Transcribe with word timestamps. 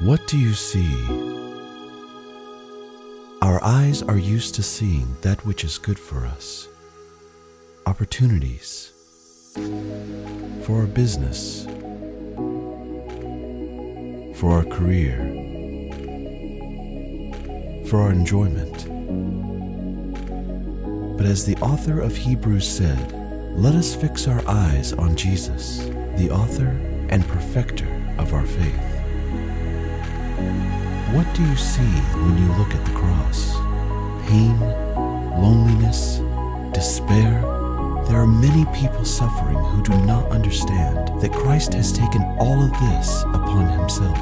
What 0.00 0.26
do 0.26 0.36
you 0.36 0.52
see? 0.52 0.94
Our 3.40 3.64
eyes 3.64 4.02
are 4.02 4.18
used 4.18 4.54
to 4.56 4.62
seeing 4.62 5.16
that 5.22 5.46
which 5.46 5.64
is 5.64 5.78
good 5.78 5.98
for 5.98 6.26
us. 6.26 6.68
Opportunities 7.86 8.92
for 10.64 10.80
our 10.80 10.86
business, 10.86 11.64
for 14.38 14.52
our 14.52 14.64
career, 14.64 15.16
for 17.88 18.02
our 18.02 18.12
enjoyment. 18.12 18.86
But 21.16 21.24
as 21.24 21.46
the 21.46 21.56
author 21.62 22.00
of 22.00 22.14
Hebrews 22.14 22.68
said, 22.68 23.12
let 23.56 23.74
us 23.74 23.96
fix 23.96 24.28
our 24.28 24.46
eyes 24.46 24.92
on 24.92 25.16
Jesus, 25.16 25.78
the 26.18 26.30
author 26.30 26.78
and 27.08 27.26
perfecter 27.28 27.88
of 28.18 28.34
our 28.34 28.44
faith. 28.44 28.92
What 31.12 31.32
do 31.34 31.42
you 31.42 31.56
see 31.56 31.82
when 31.82 32.36
you 32.38 32.52
look 32.54 32.74
at 32.74 32.84
the 32.84 32.92
cross? 32.92 33.54
Pain, 34.28 34.58
loneliness, 35.40 36.20
despair? 36.72 37.40
There 38.08 38.20
are 38.20 38.26
many 38.26 38.64
people 38.66 39.04
suffering 39.04 39.56
who 39.56 39.82
do 39.82 39.96
not 40.04 40.30
understand 40.30 41.20
that 41.20 41.32
Christ 41.32 41.74
has 41.74 41.92
taken 41.92 42.22
all 42.38 42.62
of 42.62 42.70
this 42.72 43.22
upon 43.34 43.68
himself. 43.68 44.18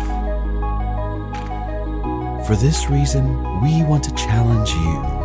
For 2.46 2.56
this 2.56 2.88
reason, 2.90 3.42
we 3.62 3.82
want 3.84 4.04
to 4.04 4.14
challenge 4.14 4.70
you. 4.70 5.24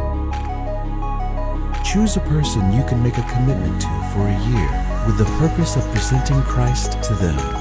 Choose 1.84 2.18
a 2.18 2.22
person 2.22 2.72
you 2.72 2.84
can 2.86 3.04
make 3.04 3.18
a 3.18 3.24
commitment 3.32 3.82
to 3.82 3.88
for 4.14 4.28
a 4.28 4.40
year 4.50 5.06
with 5.06 5.18
the 5.18 5.26
purpose 5.38 5.76
of 5.76 5.84
presenting 5.92 6.42
Christ 6.44 7.02
to 7.04 7.16
them. 7.16 7.59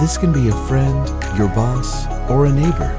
This 0.00 0.16
can 0.16 0.32
be 0.32 0.48
a 0.48 0.66
friend, 0.66 1.06
your 1.36 1.48
boss, 1.48 2.06
or 2.30 2.46
a 2.46 2.50
neighbor, 2.50 2.96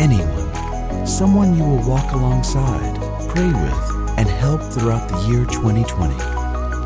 anyone, 0.00 1.06
someone 1.06 1.56
you 1.56 1.62
will 1.62 1.88
walk 1.88 2.10
alongside, 2.10 2.96
pray 3.28 3.46
with, 3.46 4.18
and 4.18 4.28
help 4.28 4.60
throughout 4.60 5.08
the 5.08 5.28
year 5.28 5.44
2020 5.44 6.12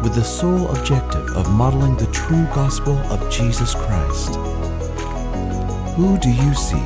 with 0.03 0.15
the 0.15 0.23
sole 0.23 0.69
objective 0.69 1.31
of 1.31 1.51
modeling 1.51 1.97
the 1.97 2.05
true 2.13 2.45
gospel 2.55 2.99
of 3.11 3.33
Jesus 3.33 3.75
Christ. 3.75 4.35
Who 5.97 6.19
do 6.19 6.29
you 6.29 6.53
see? 6.53 6.77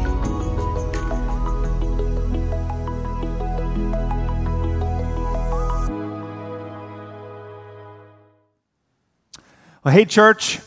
Well, 9.82 9.92
hey, 9.92 10.04
church. 10.04 10.60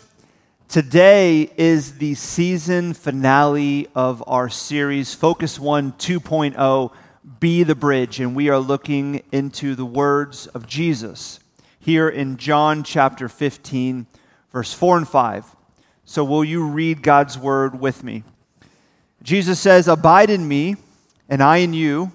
Today 0.71 1.51
is 1.57 1.97
the 1.97 2.15
season 2.15 2.93
finale 2.93 3.89
of 3.93 4.23
our 4.25 4.47
series, 4.47 5.13
Focus 5.13 5.59
One 5.59 5.91
2.0 5.91 6.93
Be 7.41 7.63
the 7.63 7.75
Bridge. 7.75 8.21
And 8.21 8.33
we 8.37 8.47
are 8.47 8.57
looking 8.57 9.21
into 9.33 9.75
the 9.75 9.83
words 9.83 10.47
of 10.47 10.67
Jesus 10.67 11.41
here 11.77 12.07
in 12.07 12.37
John 12.37 12.83
chapter 12.83 13.27
15, 13.27 14.07
verse 14.53 14.71
4 14.71 14.99
and 14.99 15.07
5. 15.09 15.57
So, 16.05 16.23
will 16.23 16.45
you 16.45 16.65
read 16.65 17.03
God's 17.03 17.37
word 17.37 17.77
with 17.77 18.01
me? 18.01 18.23
Jesus 19.21 19.59
says, 19.59 19.89
Abide 19.89 20.29
in 20.29 20.47
me, 20.47 20.77
and 21.27 21.43
I 21.43 21.57
in 21.57 21.73
you, 21.73 22.13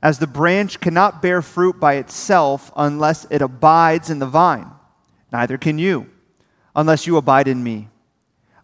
as 0.00 0.20
the 0.20 0.28
branch 0.28 0.78
cannot 0.78 1.20
bear 1.20 1.42
fruit 1.42 1.80
by 1.80 1.94
itself 1.94 2.70
unless 2.76 3.26
it 3.28 3.42
abides 3.42 4.08
in 4.08 4.20
the 4.20 4.26
vine. 4.26 4.70
Neither 5.32 5.58
can 5.58 5.80
you 5.80 6.06
unless 6.74 7.06
you 7.06 7.16
abide 7.16 7.48
in 7.48 7.62
me. 7.62 7.88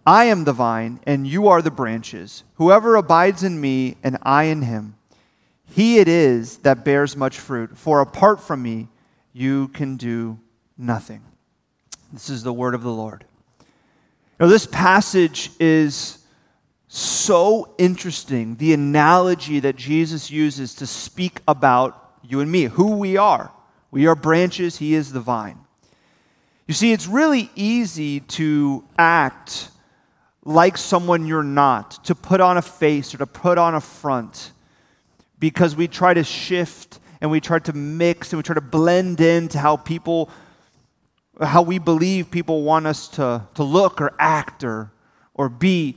I 0.06 0.25
am 0.25 0.45
the 0.45 0.53
vine, 0.53 1.01
and 1.06 1.27
you 1.27 1.48
are 1.48 1.61
the 1.61 1.70
branches. 1.70 2.42
Whoever 2.55 2.97
abides 2.97 3.42
in 3.42 3.61
me, 3.61 3.97
and 4.03 4.17
I 4.23 4.45
in 4.45 4.62
him, 4.62 4.97
he 5.67 5.98
it 5.98 6.09
is 6.09 6.59
that 6.59 6.84
bears 6.84 7.16
much 7.16 7.38
fruit. 7.38 7.77
For 7.77 8.00
apart 8.00 8.41
from 8.41 8.62
me, 8.62 8.88
you 9.33 9.69
can 9.69 9.97
do 9.97 10.38
nothing. 10.78 11.22
This 12.12 12.31
is 12.31 12.43
the 12.43 12.53
word 12.53 12.75
of 12.75 12.83
the 12.83 12.93
Lord. 12.93 13.25
Now, 14.41 14.47
this 14.47 14.66
passage 14.66 15.50
is 15.60 16.25
so 16.87 17.75
interesting. 17.77 18.56
The 18.56 18.72
analogy 18.72 19.60
that 19.60 19.77
Jesus 19.77 20.31
uses 20.31 20.75
to 20.77 20.87
speak 20.87 21.41
about 21.47 22.15
you 22.22 22.41
and 22.41 22.50
me, 22.50 22.65
who 22.65 22.97
we 22.97 23.16
are. 23.16 23.53
We 23.91 24.06
are 24.06 24.15
branches, 24.15 24.78
he 24.78 24.94
is 24.94 25.12
the 25.12 25.21
vine. 25.21 25.59
You 26.69 26.75
see, 26.75 26.93
it's 26.93 27.06
really 27.06 27.51
easy 27.56 28.21
to 28.21 28.84
act 28.99 29.71
like 30.45 30.77
someone 30.77 31.27
you're 31.27 31.43
not, 31.43 32.05
to 32.05 32.15
put 32.15 32.43
on 32.43 32.59
a 32.59 32.62
face 32.62 33.15
or 33.15 33.19
to 33.19 33.27
put 33.27 33.56
on 33.56 33.75
a 33.75 33.81
front, 33.81 34.53
because 35.39 35.75
we 35.75 35.89
try 35.89 36.12
to 36.12 36.23
shift 36.23 37.01
and 37.23 37.31
we 37.31 37.41
try 37.41 37.59
to 37.59 37.73
mix 37.73 38.34
and 38.34 38.39
we 38.39 38.43
try 38.43 38.55
to 38.55 38.61
blend 38.61 39.23
into 39.23 39.59
how 39.59 39.78
people, 39.78 40.28
how 41.41 41.62
we 41.62 41.78
believe 41.78 42.31
people 42.31 42.62
want 42.65 42.87
us 42.87 43.09
to, 43.09 43.49
to 43.55 43.62
look 43.62 43.99
or 43.99 44.12
act 44.19 44.62
or, 44.62 44.93
or 45.33 45.49
be. 45.49 45.97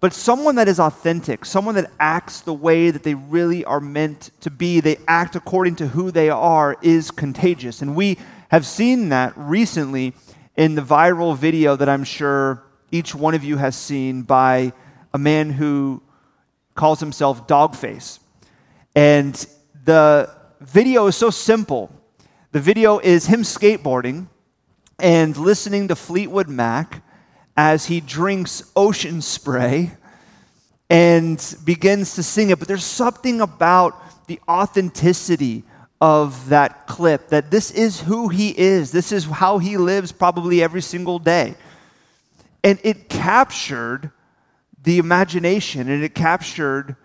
But 0.00 0.12
someone 0.12 0.56
that 0.56 0.68
is 0.68 0.78
authentic, 0.78 1.46
someone 1.46 1.76
that 1.76 1.90
acts 1.98 2.42
the 2.42 2.52
way 2.52 2.90
that 2.90 3.04
they 3.04 3.14
really 3.14 3.64
are 3.64 3.80
meant 3.80 4.32
to 4.42 4.50
be, 4.50 4.80
they 4.80 4.98
act 5.08 5.34
according 5.34 5.76
to 5.76 5.88
who 5.88 6.10
they 6.10 6.28
are, 6.28 6.76
is 6.82 7.10
contagious. 7.10 7.80
And 7.80 7.96
we 7.96 8.18
have 8.50 8.66
seen 8.66 9.10
that 9.10 9.32
recently 9.36 10.12
in 10.56 10.74
the 10.74 10.82
viral 10.82 11.36
video 11.36 11.76
that 11.76 11.88
I'm 11.88 12.02
sure 12.02 12.64
each 12.90 13.14
one 13.14 13.34
of 13.34 13.44
you 13.44 13.56
has 13.56 13.76
seen 13.76 14.22
by 14.22 14.72
a 15.14 15.18
man 15.18 15.50
who 15.50 16.02
calls 16.74 16.98
himself 16.98 17.46
Dogface. 17.46 18.18
And 18.96 19.34
the 19.84 20.34
video 20.60 21.06
is 21.06 21.14
so 21.14 21.30
simple. 21.30 21.92
The 22.50 22.58
video 22.58 22.98
is 22.98 23.26
him 23.26 23.42
skateboarding 23.42 24.26
and 24.98 25.36
listening 25.36 25.86
to 25.86 25.94
Fleetwood 25.94 26.48
Mac 26.48 27.04
as 27.56 27.86
he 27.86 28.00
drinks 28.00 28.64
ocean 28.74 29.22
spray 29.22 29.92
and 30.88 31.56
begins 31.64 32.16
to 32.16 32.24
sing 32.24 32.50
it. 32.50 32.58
But 32.58 32.66
there's 32.66 32.84
something 32.84 33.40
about 33.40 34.26
the 34.26 34.40
authenticity 34.48 35.62
of 36.00 36.48
that 36.48 36.86
clip 36.86 37.28
that 37.28 37.50
this 37.50 37.70
is 37.70 38.00
who 38.00 38.28
he 38.28 38.56
is. 38.58 38.90
This 38.90 39.12
is 39.12 39.26
how 39.26 39.58
he 39.58 39.76
lives 39.76 40.12
probably 40.12 40.62
every 40.62 40.80
single 40.80 41.18
day. 41.18 41.54
And 42.64 42.78
it 42.82 43.08
captured 43.08 44.10
the 44.82 44.98
imagination 44.98 45.90
and 45.90 46.02
it 46.02 46.14
captured 46.14 46.96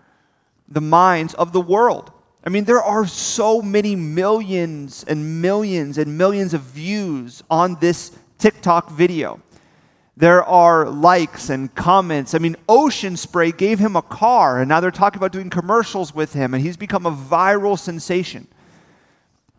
the 0.68 0.80
minds 0.80 1.34
of 1.34 1.52
the 1.52 1.60
world. 1.60 2.10
I 2.44 2.48
mean, 2.48 2.64
there 2.64 2.82
are 2.82 3.06
so 3.06 3.60
many 3.60 3.96
millions 3.96 5.04
and 5.06 5.42
millions 5.42 5.98
and 5.98 6.16
millions 6.16 6.54
of 6.54 6.62
views 6.62 7.42
on 7.50 7.76
this 7.80 8.16
TikTok 8.38 8.90
video. 8.90 9.40
There 10.16 10.44
are 10.44 10.88
likes 10.88 11.50
and 11.50 11.74
comments. 11.74 12.34
I 12.34 12.38
mean, 12.38 12.56
Ocean 12.68 13.16
Spray 13.16 13.52
gave 13.52 13.78
him 13.78 13.96
a 13.96 14.02
car, 14.02 14.60
and 14.60 14.68
now 14.68 14.80
they're 14.80 14.90
talking 14.90 15.18
about 15.18 15.32
doing 15.32 15.50
commercials 15.50 16.14
with 16.14 16.32
him, 16.32 16.54
and 16.54 16.62
he's 16.62 16.76
become 16.76 17.04
a 17.04 17.12
viral 17.12 17.78
sensation. 17.78 18.46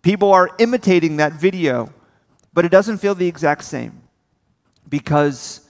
People 0.02 0.32
are 0.32 0.50
imitating 0.60 1.18
that 1.18 1.34
video, 1.34 1.92
but 2.54 2.66
it 2.66 2.70
doesn't 2.70 2.98
feel 2.98 3.16
the 3.16 3.28
exact 3.28 3.64
same 3.64 4.02
because 4.88 5.62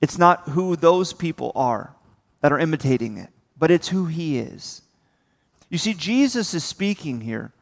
it's 0.00 0.18
not 0.18 0.48
who 0.50 0.76
those 0.76 1.12
people 1.12 1.52
are 1.54 1.94
that 2.40 2.52
are 2.52 2.58
imitating 2.58 3.18
it, 3.18 3.30
but 3.58 3.70
it's 3.70 3.88
who 3.88 4.06
he 4.06 4.38
is. 4.38 4.82
You 5.70 5.78
see, 5.78 5.94
Jesus 5.94 6.54
is 6.54 6.64
speaking 6.64 7.20
here 7.20 7.52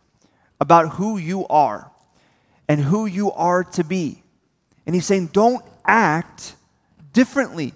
about 0.61 0.95
who 0.95 1.19
you 1.19 1.47
are 1.49 1.91
and 2.69 2.81
who 2.81 3.07
you 3.07 3.33
are 3.33 3.65
to 3.65 3.85
be. 3.85 4.23
And 4.87 4.95
he's 4.95 5.07
saying, 5.07 5.29
don't 5.29 5.65
act 5.85 6.55
differently. 7.13 7.75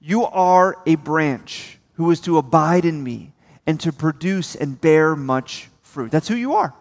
You 0.00 0.24
are 0.24 0.78
a 0.86 0.96
branch 0.96 1.78
who 1.94 2.10
is 2.10 2.20
to 2.20 2.38
abide 2.38 2.84
in 2.84 3.02
me 3.02 3.32
and 3.66 3.78
to 3.80 3.92
produce 3.92 4.54
and 4.54 4.80
bear 4.80 5.16
much 5.16 5.68
fruit. 5.82 6.10
That's 6.10 6.28
who 6.28 6.34
you 6.34 6.54
are. 6.54 6.74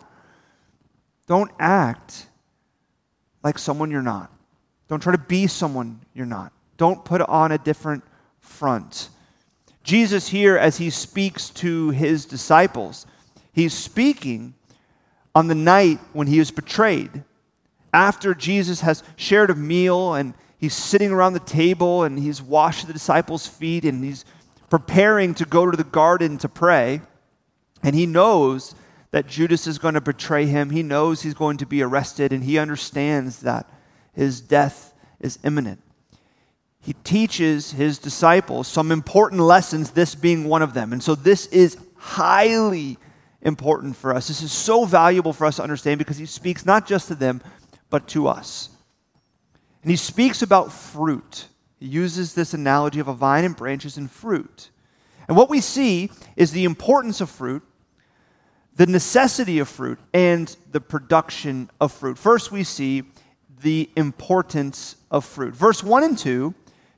Don't 1.27 1.51
act 1.59 2.27
like 3.43 3.57
someone 3.57 3.91
you're 3.91 4.01
not. 4.01 4.31
Don't 4.87 5.01
try 5.01 5.13
to 5.13 5.17
be 5.17 5.47
someone 5.47 6.01
you're 6.13 6.25
not. 6.25 6.51
Don't 6.77 7.03
put 7.05 7.21
on 7.21 7.51
a 7.51 7.57
different 7.57 8.03
front. 8.39 9.09
Jesus, 9.83 10.29
here, 10.29 10.57
as 10.57 10.77
he 10.77 10.89
speaks 10.89 11.49
to 11.49 11.89
his 11.89 12.25
disciples, 12.25 13.05
he's 13.51 13.73
speaking 13.73 14.53
on 15.35 15.47
the 15.47 15.55
night 15.55 15.99
when 16.13 16.27
he 16.27 16.39
was 16.39 16.51
betrayed. 16.51 17.23
After 17.93 18.33
Jesus 18.33 18.81
has 18.81 19.03
shared 19.15 19.49
a 19.49 19.55
meal 19.55 20.13
and 20.13 20.33
he's 20.57 20.73
sitting 20.73 21.11
around 21.11 21.33
the 21.33 21.39
table 21.39 22.03
and 22.03 22.17
he's 22.17 22.41
washed 22.41 22.87
the 22.87 22.93
disciples' 22.93 23.47
feet 23.47 23.83
and 23.85 24.03
he's 24.03 24.25
preparing 24.69 25.33
to 25.35 25.45
go 25.45 25.69
to 25.69 25.77
the 25.77 25.83
garden 25.83 26.37
to 26.39 26.49
pray, 26.49 27.01
and 27.83 27.95
he 27.95 28.05
knows 28.05 28.73
that 29.13 29.27
Judas 29.27 29.67
is 29.67 29.77
going 29.77 29.93
to 29.93 30.01
betray 30.01 30.47
him. 30.47 30.71
He 30.71 30.81
knows 30.81 31.21
he's 31.21 31.35
going 31.35 31.57
to 31.57 31.67
be 31.67 31.83
arrested, 31.83 32.33
and 32.33 32.43
he 32.43 32.57
understands 32.57 33.41
that 33.41 33.69
his 34.11 34.41
death 34.41 34.91
is 35.19 35.37
imminent. 35.43 35.79
he 36.83 36.93
teaches 37.05 37.71
his 37.71 37.97
disciples 37.97 38.67
some 38.67 38.91
important 38.91 39.39
lessons, 39.39 39.91
this 39.91 40.15
being 40.15 40.43
one 40.43 40.61
of 40.61 40.73
them. 40.73 40.91
And 40.91 41.01
so 41.01 41.15
this 41.15 41.45
is 41.47 41.77
highly 41.95 42.97
important 43.41 43.95
for 43.95 44.13
us. 44.13 44.27
This 44.27 44.41
is 44.41 44.51
so 44.51 44.83
valuable 44.83 45.31
for 45.31 45.45
us 45.45 45.55
to 45.55 45.63
understand 45.63 45.97
because 45.97 46.17
he 46.17 46.25
speaks 46.25 46.65
not 46.65 46.85
just 46.85 47.07
to 47.07 47.15
them, 47.15 47.41
but 47.89 48.09
to 48.09 48.27
us. 48.27 48.69
And 49.81 49.91
he 49.91 49.95
speaks 49.95 50.41
about 50.41 50.73
fruit. 50.73 51.47
He 51.79 51.87
uses 51.87 52.33
this 52.33 52.53
analogy 52.53 52.99
of 52.99 53.07
a 53.07 53.13
vine 53.13 53.45
and 53.45 53.55
branches 53.55 53.95
and 53.95 54.11
fruit. 54.11 54.69
And 55.29 55.37
what 55.37 55.49
we 55.49 55.61
see 55.61 56.11
is 56.35 56.51
the 56.51 56.65
importance 56.65 57.21
of 57.21 57.29
fruit, 57.29 57.63
the 58.75 58.87
necessity 58.87 59.59
of 59.59 59.69
fruit, 59.69 59.99
and 60.13 60.55
the 60.71 60.81
production 60.81 61.69
of 61.79 61.91
fruit. 61.91 62.17
First, 62.17 62.51
we 62.51 62.63
see 62.63 63.03
the 63.61 63.89
importance 63.95 64.95
of 65.11 65.25
fruit. 65.25 65.53
Verse 65.53 65.83
1 65.83 66.03
and 66.03 66.17
2 66.17 66.53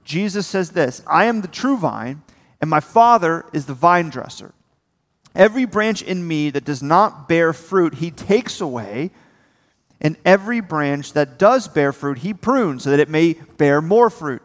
Jesus 0.05 0.45
says 0.45 0.71
this 0.71 1.01
I 1.07 1.25
am 1.25 1.41
the 1.41 1.47
true 1.47 1.77
vine, 1.77 2.21
and 2.61 2.69
my 2.69 2.79
Father 2.79 3.45
is 3.51 3.65
the 3.65 3.73
vine 3.73 4.09
dresser. 4.09 4.53
Every 5.35 5.65
branch 5.65 6.01
in 6.01 6.25
me 6.25 6.49
that 6.51 6.63
does 6.63 6.81
not 6.81 7.27
bear 7.27 7.51
fruit, 7.51 7.95
he 7.95 8.11
takes 8.11 8.61
away. 8.61 9.11
And 10.01 10.17
every 10.25 10.59
branch 10.59 11.13
that 11.13 11.39
does 11.39 11.67
bear 11.67 11.91
fruit, 11.91 12.19
he 12.19 12.33
prunes 12.33 12.83
so 12.83 12.91
that 12.91 12.99
it 12.99 13.09
may 13.09 13.33
bear 13.57 13.81
more 13.81 14.09
fruit. 14.09 14.41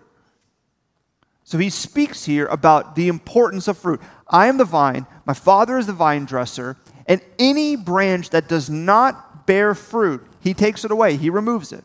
So 1.45 1.59
he 1.59 1.71
speaks 1.71 2.25
here 2.25 2.47
about 2.47 2.95
the 2.95 3.09
importance 3.09 3.67
of 3.67 3.77
fruit. 3.77 4.01
I 4.29 4.47
am 4.47 4.57
the 4.57 4.65
vine, 4.65 5.07
my 5.27 5.35
Father 5.35 5.77
is 5.77 5.87
the 5.87 5.93
vine 5.93 6.25
dresser, 6.25 6.77
and 7.11 7.21
any 7.41 7.75
branch 7.75 8.31
that 8.31 8.47
does 8.47 8.71
not 8.71 9.45
bear 9.45 9.75
fruit, 9.75 10.25
he 10.39 10.55
takes 10.55 10.85
it 10.85 10.93
away, 10.93 11.17
he 11.17 11.29
removes 11.29 11.73
it. 11.73 11.85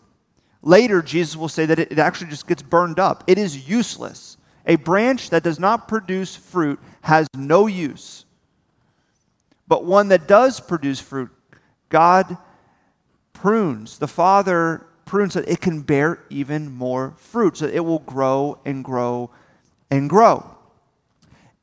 Later, 0.62 1.02
Jesus 1.02 1.36
will 1.36 1.50
say 1.50 1.66
that 1.66 1.80
it, 1.80 1.98
actually 1.98 2.30
just 2.30 2.48
gets 2.48 2.62
burned 2.62 3.00
up. 3.00 3.24
It 3.26 3.40
is 3.40 3.68
useless. 3.68 4.38
A 4.68 4.76
branch 4.76 5.32
that 5.32 5.42
does 5.42 5.60
not 5.60 5.88
produce 5.88 6.36
fruit 6.36 6.80
has 7.02 7.28
no 7.36 7.66
use. 7.66 8.26
But 9.68 9.84
one 9.84 10.10
that 10.10 10.28
does 10.28 10.60
produce 10.60 11.00
fruit, 11.00 11.32
God 11.90 12.38
prunes. 13.34 13.98
The 13.98 14.08
Father 14.08 14.86
prunes 15.06 15.34
so 15.34 15.42
that 15.42 15.52
it 15.52 15.60
can 15.60 15.82
bear 15.82 16.24
even 16.30 16.72
more 16.72 17.16
fruit, 17.18 17.58
so 17.58 17.66
it 17.66 17.80
will 17.80 18.00
grow 18.00 18.60
and 18.64 18.84
grow 18.84 19.32
and 19.90 20.08
grow. 20.08 20.56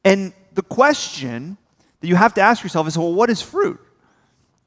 And 0.04 0.32
the 0.52 0.62
question 0.62 1.58
that 2.02 2.08
you 2.08 2.16
have 2.16 2.34
to 2.34 2.40
ask 2.40 2.62
yourself 2.62 2.86
is 2.86 2.98
well, 2.98 3.14
what 3.14 3.30
is 3.30 3.40
fruit? 3.40 3.80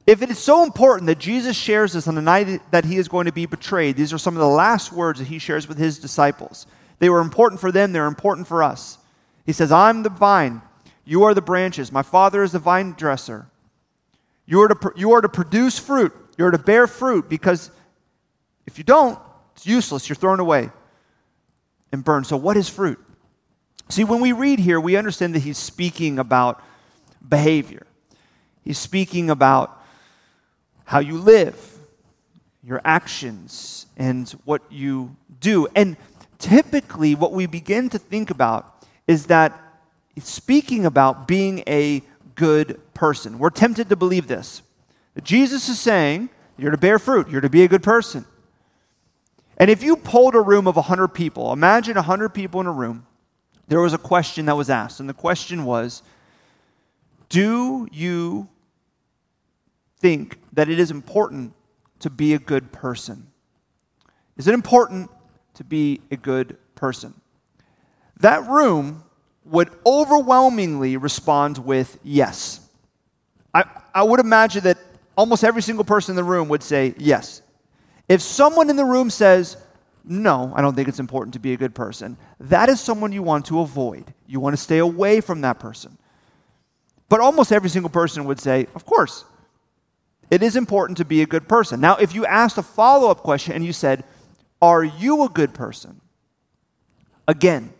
If 0.07 0.21
it 0.21 0.29
is 0.29 0.39
so 0.39 0.63
important 0.63 1.07
that 1.07 1.19
Jesus 1.19 1.55
shares 1.55 1.93
this 1.93 2.07
on 2.07 2.15
the 2.15 2.21
night 2.21 2.61
that 2.71 2.85
he 2.85 2.97
is 2.97 3.07
going 3.07 3.25
to 3.25 3.31
be 3.31 3.45
betrayed, 3.45 3.97
these 3.97 4.13
are 4.13 4.17
some 4.17 4.35
of 4.35 4.39
the 4.39 4.47
last 4.47 4.91
words 4.91 5.19
that 5.19 5.27
he 5.27 5.37
shares 5.37 5.67
with 5.67 5.77
his 5.77 5.99
disciples. 5.99 6.65
They 6.99 7.09
were 7.09 7.19
important 7.19 7.59
for 7.59 7.71
them, 7.71 7.91
they're 7.91 8.07
important 8.07 8.47
for 8.47 8.63
us. 8.63 8.99
He 9.45 9.51
says, 9.51 9.71
I'm 9.71 10.03
the 10.03 10.09
vine, 10.09 10.61
you 11.03 11.23
are 11.23 11.33
the 11.33 11.41
branches. 11.41 11.91
My 11.91 12.03
Father 12.03 12.41
is 12.41 12.53
the 12.53 12.59
vine 12.59 12.93
dresser. 12.93 13.47
You 14.45 14.61
are, 14.61 14.67
to, 14.69 14.93
you 14.95 15.11
are 15.11 15.21
to 15.21 15.29
produce 15.29 15.77
fruit, 15.77 16.13
you 16.37 16.45
are 16.45 16.51
to 16.51 16.57
bear 16.57 16.87
fruit, 16.87 17.27
because 17.27 17.69
if 18.65 18.77
you 18.77 18.83
don't, 18.83 19.19
it's 19.55 19.65
useless, 19.65 20.07
you're 20.07 20.15
thrown 20.15 20.39
away 20.39 20.69
and 21.91 22.03
burned. 22.03 22.27
So, 22.27 22.37
what 22.37 22.55
is 22.55 22.69
fruit? 22.69 22.99
See, 23.89 24.03
when 24.03 24.21
we 24.21 24.31
read 24.31 24.59
here, 24.59 24.79
we 24.79 24.95
understand 24.95 25.35
that 25.35 25.39
he's 25.39 25.57
speaking 25.57 26.17
about 26.17 26.63
behavior. 27.27 27.85
He's 28.63 28.77
speaking 28.77 29.29
about 29.29 29.81
how 30.85 30.99
you 30.99 31.17
live, 31.17 31.77
your 32.63 32.81
actions, 32.83 33.85
and 33.97 34.29
what 34.45 34.61
you 34.71 35.15
do. 35.39 35.67
And 35.75 35.97
typically, 36.39 37.15
what 37.15 37.31
we 37.31 37.45
begin 37.45 37.89
to 37.89 37.99
think 37.99 38.29
about 38.29 38.85
is 39.07 39.27
that 39.27 39.59
speaking 40.19 40.85
about 40.85 41.27
being 41.27 41.63
a 41.67 42.01
good 42.35 42.79
person. 42.93 43.39
We're 43.39 43.49
tempted 43.49 43.89
to 43.89 43.95
believe 43.95 44.27
this. 44.27 44.61
Jesus 45.23 45.69
is 45.69 45.79
saying, 45.79 46.29
you're 46.57 46.71
to 46.71 46.77
bear 46.77 46.99
fruit, 46.99 47.29
you're 47.29 47.41
to 47.41 47.49
be 47.49 47.63
a 47.63 47.67
good 47.67 47.83
person. 47.83 48.25
And 49.57 49.69
if 49.69 49.81
you 49.83 49.95
polled 49.95 50.35
a 50.35 50.41
room 50.41 50.67
of 50.67 50.75
100 50.75 51.09
people, 51.09 51.53
imagine 51.53 51.95
100 51.95 52.29
people 52.29 52.59
in 52.59 52.67
a 52.67 52.71
room, 52.71 53.05
there 53.67 53.79
was 53.79 53.93
a 53.93 53.97
question 53.97 54.45
that 54.45 54.57
was 54.57 54.69
asked. 54.69 54.99
And 54.99 55.07
the 55.07 55.13
question 55.13 55.63
was 55.63 56.03
Do 57.29 57.87
you 57.91 58.47
think 59.99 60.39
that 60.53 60.69
it 60.69 60.79
is 60.79 60.91
important 60.91 61.53
to 61.99 62.09
be 62.09 62.33
a 62.33 62.39
good 62.39 62.71
person? 62.71 63.27
Is 64.37 64.47
it 64.47 64.53
important 64.53 65.09
to 65.55 65.63
be 65.63 66.01
a 66.11 66.17
good 66.17 66.57
person? 66.75 67.13
That 68.19 68.47
room 68.47 69.03
would 69.45 69.69
overwhelmingly 69.85 70.97
respond 70.97 71.57
with 71.59 71.99
yes. 72.03 72.67
I, 73.53 73.63
I 73.93 74.03
would 74.03 74.19
imagine 74.19 74.63
that 74.63 74.77
almost 75.15 75.43
every 75.43 75.61
single 75.61 75.85
person 75.85 76.13
in 76.13 76.15
the 76.15 76.23
room 76.23 76.49
would 76.49 76.63
say 76.63 76.93
yes. 76.97 77.41
If 78.09 78.21
someone 78.21 78.69
in 78.69 78.75
the 78.75 78.85
room 78.85 79.09
says, 79.09 79.57
no, 80.03 80.51
I 80.55 80.61
don't 80.61 80.75
think 80.75 80.87
it's 80.87 80.99
important 80.99 81.33
to 81.33 81.39
be 81.39 81.53
a 81.53 81.57
good 81.57 81.73
person, 81.73 82.17
that 82.39 82.69
is 82.69 82.79
someone 82.79 83.11
you 83.11 83.23
want 83.23 83.45
to 83.47 83.61
avoid. 83.61 84.13
You 84.27 84.39
want 84.39 84.55
to 84.55 84.61
stay 84.61 84.77
away 84.77 85.21
from 85.21 85.41
that 85.41 85.59
person. 85.59 85.97
But 87.09 87.19
almost 87.19 87.51
every 87.51 87.69
single 87.69 87.89
person 87.89 88.25
would 88.25 88.39
say, 88.39 88.67
of 88.75 88.85
course, 88.85 89.25
it 90.31 90.41
is 90.41 90.55
important 90.55 90.97
to 90.97 91.05
be 91.05 91.21
a 91.21 91.25
good 91.25 91.47
person. 91.47 91.79
Now, 91.79 91.97
if 91.97 92.15
you 92.15 92.25
asked 92.25 92.57
a 92.57 92.63
follow 92.63 93.11
up 93.11 93.19
question 93.19 93.53
and 93.53 93.63
you 93.63 93.73
said, 93.73 94.03
Are 94.61 94.83
you 94.83 95.23
a 95.23 95.29
good 95.29 95.53
person? 95.53 96.01
Again, 97.27 97.73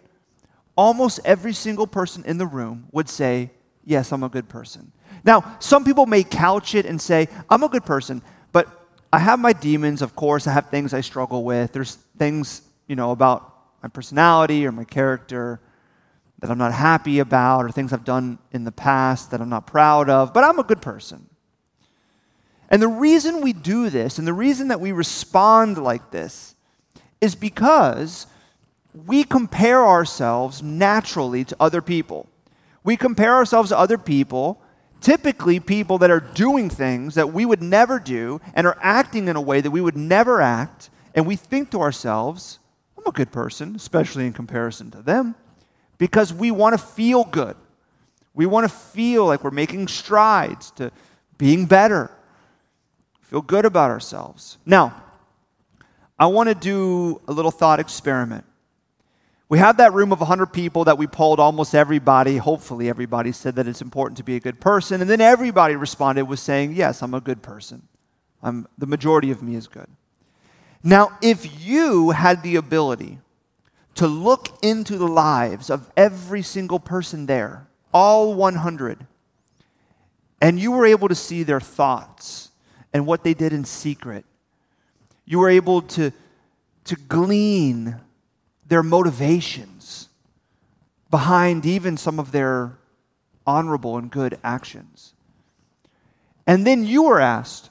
almost 0.75 1.19
every 1.25 1.53
single 1.53 1.87
person 1.87 2.23
in 2.25 2.37
the 2.37 2.45
room 2.45 2.87
would 2.91 3.09
say, 3.09 3.51
Yes, 3.83 4.11
I'm 4.11 4.23
a 4.23 4.29
good 4.29 4.47
person. 4.47 4.91
Now, 5.23 5.57
some 5.59 5.83
people 5.83 6.05
may 6.05 6.23
couch 6.23 6.75
it 6.75 6.85
and 6.85 7.01
say, 7.01 7.27
I'm 7.49 7.63
a 7.63 7.69
good 7.69 7.85
person, 7.85 8.21
but 8.51 8.67
I 9.11 9.19
have 9.19 9.39
my 9.39 9.53
demons, 9.53 10.01
of 10.01 10.15
course. 10.15 10.45
I 10.47 10.53
have 10.53 10.69
things 10.69 10.93
I 10.93 11.01
struggle 11.01 11.43
with. 11.43 11.71
There's 11.71 11.95
things, 12.17 12.61
you 12.87 12.95
know, 12.95 13.11
about 13.11 13.53
my 13.81 13.89
personality 13.89 14.65
or 14.65 14.71
my 14.71 14.83
character 14.83 15.61
that 16.39 16.51
I'm 16.51 16.57
not 16.57 16.73
happy 16.73 17.19
about, 17.19 17.65
or 17.65 17.71
things 17.71 17.93
I've 17.93 18.03
done 18.03 18.39
in 18.51 18.63
the 18.63 18.71
past 18.71 19.31
that 19.31 19.41
I'm 19.41 19.49
not 19.49 19.67
proud 19.67 20.09
of, 20.09 20.33
but 20.33 20.43
I'm 20.43 20.59
a 20.59 20.63
good 20.63 20.81
person. 20.81 21.29
And 22.69 22.81
the 22.81 22.87
reason 22.87 23.41
we 23.41 23.53
do 23.53 23.89
this 23.89 24.17
and 24.17 24.27
the 24.27 24.33
reason 24.33 24.69
that 24.69 24.81
we 24.81 24.91
respond 24.91 25.77
like 25.77 26.11
this 26.11 26.55
is 27.21 27.35
because 27.35 28.27
we 29.05 29.23
compare 29.23 29.85
ourselves 29.85 30.61
naturally 30.61 31.43
to 31.45 31.55
other 31.59 31.81
people. 31.81 32.27
We 32.83 32.97
compare 32.97 33.35
ourselves 33.35 33.69
to 33.69 33.77
other 33.77 33.97
people, 33.97 34.61
typically 35.01 35.59
people 35.59 35.97
that 35.99 36.11
are 36.11 36.19
doing 36.19 36.69
things 36.69 37.15
that 37.15 37.33
we 37.33 37.45
would 37.45 37.61
never 37.61 37.99
do 37.99 38.41
and 38.53 38.65
are 38.65 38.77
acting 38.81 39.27
in 39.27 39.35
a 39.35 39.41
way 39.41 39.61
that 39.61 39.71
we 39.71 39.81
would 39.81 39.97
never 39.97 40.41
act, 40.41 40.89
and 41.13 41.25
we 41.25 41.35
think 41.35 41.71
to 41.71 41.81
ourselves, 41.81 42.59
I'm 42.97 43.05
a 43.07 43.11
good 43.11 43.31
person, 43.31 43.75
especially 43.75 44.25
in 44.25 44.33
comparison 44.33 44.91
to 44.91 45.01
them, 45.01 45.35
because 45.97 46.33
we 46.33 46.51
want 46.51 46.73
to 46.73 46.83
feel 46.83 47.23
good. 47.23 47.55
We 48.33 48.45
want 48.45 48.69
to 48.69 48.75
feel 48.75 49.25
like 49.25 49.43
we're 49.43 49.51
making 49.51 49.87
strides 49.87 50.71
to 50.71 50.91
being 51.37 51.65
better 51.65 52.11
feel 53.25 53.41
good 53.41 53.65
about 53.65 53.89
ourselves. 53.89 54.57
Now, 54.65 55.03
I 56.17 56.27
want 56.27 56.47
to 56.47 56.55
do 56.55 57.19
a 57.27 57.33
little 57.33 57.51
thought 57.51 57.79
experiment. 57.79 58.45
We 59.49 59.59
have 59.59 59.77
that 59.77 59.93
room 59.93 60.11
of 60.11 60.19
100 60.19 60.47
people 60.47 60.85
that 60.85 60.97
we 60.97 61.05
polled. 61.05 61.39
Almost 61.39 61.75
everybody, 61.75 62.37
hopefully 62.37 62.87
everybody, 62.87 63.31
said 63.31 63.55
that 63.55 63.67
it's 63.67 63.81
important 63.81 64.17
to 64.17 64.23
be 64.23 64.35
a 64.35 64.39
good 64.39 64.59
person. 64.59 65.01
And 65.01 65.09
then 65.09 65.21
everybody 65.21 65.75
responded 65.75 66.25
with 66.25 66.39
saying, 66.39 66.73
Yes, 66.73 67.03
I'm 67.03 67.13
a 67.13 67.19
good 67.19 67.41
person. 67.41 67.87
I'm, 68.41 68.67
the 68.77 68.87
majority 68.87 69.31
of 69.31 69.43
me 69.43 69.55
is 69.55 69.67
good. 69.67 69.87
Now, 70.83 71.17
if 71.21 71.65
you 71.65 72.11
had 72.11 72.41
the 72.41 72.55
ability 72.55 73.19
to 73.95 74.07
look 74.07 74.49
into 74.61 74.97
the 74.97 75.07
lives 75.07 75.69
of 75.69 75.89
every 75.95 76.41
single 76.41 76.79
person 76.79 77.25
there, 77.25 77.67
all 77.93 78.33
100, 78.33 79.05
and 80.41 80.59
you 80.59 80.71
were 80.71 80.85
able 80.85 81.07
to 81.07 81.15
see 81.15 81.43
their 81.43 81.61
thoughts, 81.61 82.51
and 82.93 83.05
what 83.05 83.23
they 83.23 83.33
did 83.33 83.51
in 83.51 83.65
secret. 83.65 84.25
You 85.25 85.39
were 85.39 85.49
able 85.49 85.81
to, 85.81 86.11
to 86.85 86.95
glean 86.95 87.99
their 88.67 88.83
motivations 88.83 90.09
behind 91.09 91.65
even 91.65 91.97
some 91.97 92.19
of 92.19 92.31
their 92.31 92.77
honorable 93.47 93.97
and 93.97 94.09
good 94.09 94.37
actions. 94.43 95.13
And 96.47 96.65
then 96.65 96.85
you 96.85 97.03
were 97.03 97.19
asked, 97.19 97.69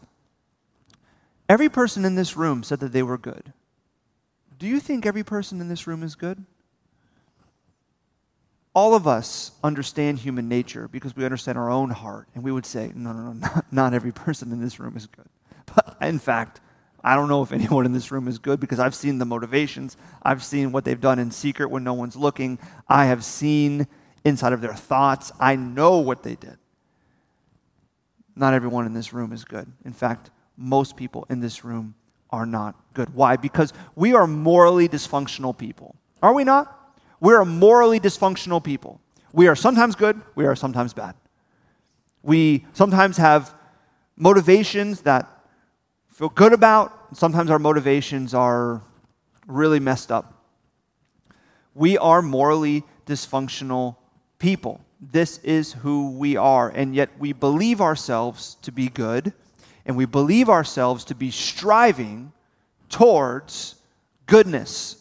every 1.49 1.69
person 1.69 2.05
in 2.05 2.15
this 2.15 2.37
room 2.37 2.63
said 2.63 2.81
that 2.81 2.93
they 2.93 3.03
were 3.03 3.19
good. 3.19 3.53
Do 4.65 4.71
you 4.71 4.81
think 4.81 5.05
every 5.05 5.25
person 5.25 5.61
in 5.61 5.69
this 5.69 5.87
room 5.87 6.03
is 6.03 6.15
good? 6.15 6.43
all 8.75 8.95
of 8.95 9.07
us 9.07 9.53
understand 9.63 10.19
human 10.19 10.49
nature 10.49 10.89
because 10.89 11.15
we 11.15 11.23
understand 11.23 11.57
our 11.57 11.71
own 11.71 11.91
heart, 11.91 12.29
and 12.35 12.43
we 12.43 12.51
would 12.51 12.65
say, 12.65 12.91
no, 12.95 13.13
no, 13.13 13.33
no, 13.33 13.33
not, 13.35 13.67
not 13.71 13.95
every 13.95 14.11
person 14.11 14.53
in 14.53 14.63
this 14.63 14.81
room 14.81 14.97
is 14.97 15.07
good. 15.07 15.29
But 15.75 15.99
in 16.01 16.19
fact, 16.19 16.63
I 17.05 17.15
don't 17.15 17.29
know 17.29 17.43
if 17.43 17.53
anyone 17.53 17.85
in 17.85 17.93
this 17.93 18.11
room 18.11 18.27
is 18.27 18.39
good 18.39 18.59
because 18.59 18.79
I've 18.79 18.95
seen 18.95 19.19
the 19.19 19.27
motivations. 19.27 19.99
I've 20.23 20.43
seen 20.43 20.73
what 20.73 20.87
they've 20.87 20.99
done 20.99 21.19
in 21.19 21.31
secret 21.31 21.71
when 21.71 21.85
no 21.85 21.93
one's 21.93 22.17
looking. 22.17 22.59
I 22.89 23.05
have 23.05 23.23
seen 23.23 23.87
inside 24.25 24.55
of 24.55 24.63
their 24.63 24.73
thoughts. 24.73 25.31
I 25.39 25.57
know 25.57 25.99
what 25.99 26.23
they 26.23 26.37
did. 26.37 26.57
Not 28.35 28.55
everyone 28.55 28.87
in 28.87 28.95
this 28.95 29.13
room 29.13 29.31
is 29.31 29.45
good. 29.45 29.71
In 29.85 29.93
fact, 29.93 30.31
most 30.57 30.97
people 30.97 31.27
in 31.29 31.41
this 31.41 31.65
room 31.65 31.95
are 32.35 32.47
not 32.47 32.75
good. 32.95 33.15
Why? 33.15 33.37
Because 33.37 33.73
we 33.95 34.15
are 34.15 34.27
morally 34.27 34.89
dysfunctional 34.89 35.57
people. 35.57 35.97
Are 36.23 36.35
we 36.35 36.45
not? 36.45 36.95
We 37.21 37.33
are 37.33 37.45
morally 37.45 38.01
dysfunctional 38.01 38.63
people. 38.63 39.01
We 39.33 39.49
are 39.49 39.57
sometimes 39.57 39.95
good, 39.95 40.21
we 40.35 40.47
are 40.47 40.55
sometimes 40.55 40.93
bad. 40.93 41.15
We 42.23 42.65
sometimes 42.73 43.17
have 43.17 43.55
motivations 44.17 45.01
that 45.03 45.29
feel 46.09 46.29
good 46.29 46.53
about, 46.53 47.17
sometimes 47.17 47.51
our 47.51 47.59
motivations 47.59 48.35
are 48.35 48.83
really 49.47 49.81
messed 49.81 50.13
up. 50.13 50.45
We 51.75 51.99
are 51.99 52.23
morally 52.23 52.85
dysfunctional 53.07 53.97
people. 54.39 54.81
This 55.01 55.39
is 55.39 55.73
who 55.73 56.13
we 56.13 56.37
are, 56.37 56.69
and 56.71 56.95
yet 56.95 57.11
we 57.19 57.33
believe 57.33 57.81
ourselves 57.81 58.57
to 58.63 58.71
be 58.71 58.89
good, 58.89 59.33
and 59.87 59.97
we 59.97 60.05
believe 60.05 60.49
ourselves 60.49 61.05
to 61.05 61.15
be 61.15 61.31
striving 61.31 62.33
towards 62.89 63.77
goodness. 64.27 64.97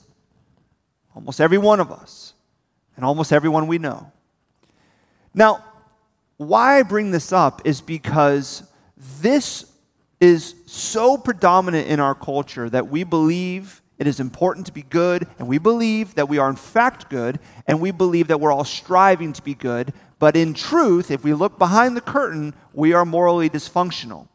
Almost 1.16 1.40
every 1.40 1.58
one 1.58 1.80
of 1.80 1.92
us, 1.92 2.34
and 2.96 3.06
almost 3.06 3.32
everyone 3.32 3.68
we 3.68 3.78
know. 3.78 4.12
Now, 5.34 5.64
why 6.38 6.80
I 6.80 6.84
bring 6.84 7.12
this 7.12 7.32
up 7.32 7.62
is 7.66 7.82
because 7.82 8.64
this 9.22 9.72
is 10.20 10.56
so 10.66 11.18
predominant 11.18 11.88
in 11.88 12.00
our 12.00 12.16
culture 12.16 12.70
that 12.70 12.88
we 12.88 13.04
believe 13.04 13.82
it 14.00 14.08
is 14.08 14.20
important 14.20 14.66
to 14.66 14.72
be 14.72 14.82
good, 14.82 15.28
and 15.38 15.48
we 15.48 15.60
believe 15.60 16.16
that 16.16 16.28
we 16.28 16.38
are 16.40 16.50
in 16.50 16.56
fact 16.56 17.10
good, 17.10 17.40
and 17.68 17.80
we 17.80 17.92
believe 17.92 18.28
that 18.28 18.40
we're 18.40 18.52
all 18.52 18.64
striving 18.64 19.34
to 19.34 19.42
be 19.42 19.54
good. 19.54 19.94
But 20.18 20.36
in 20.36 20.54
truth, 20.54 21.12
if 21.12 21.24
we 21.24 21.34
look 21.34 21.60
behind 21.60 21.96
the 21.96 22.02
curtain, 22.02 22.54
we 22.74 22.94
are 22.94 23.06
morally 23.06 23.50
dysfunctional. 23.50 24.28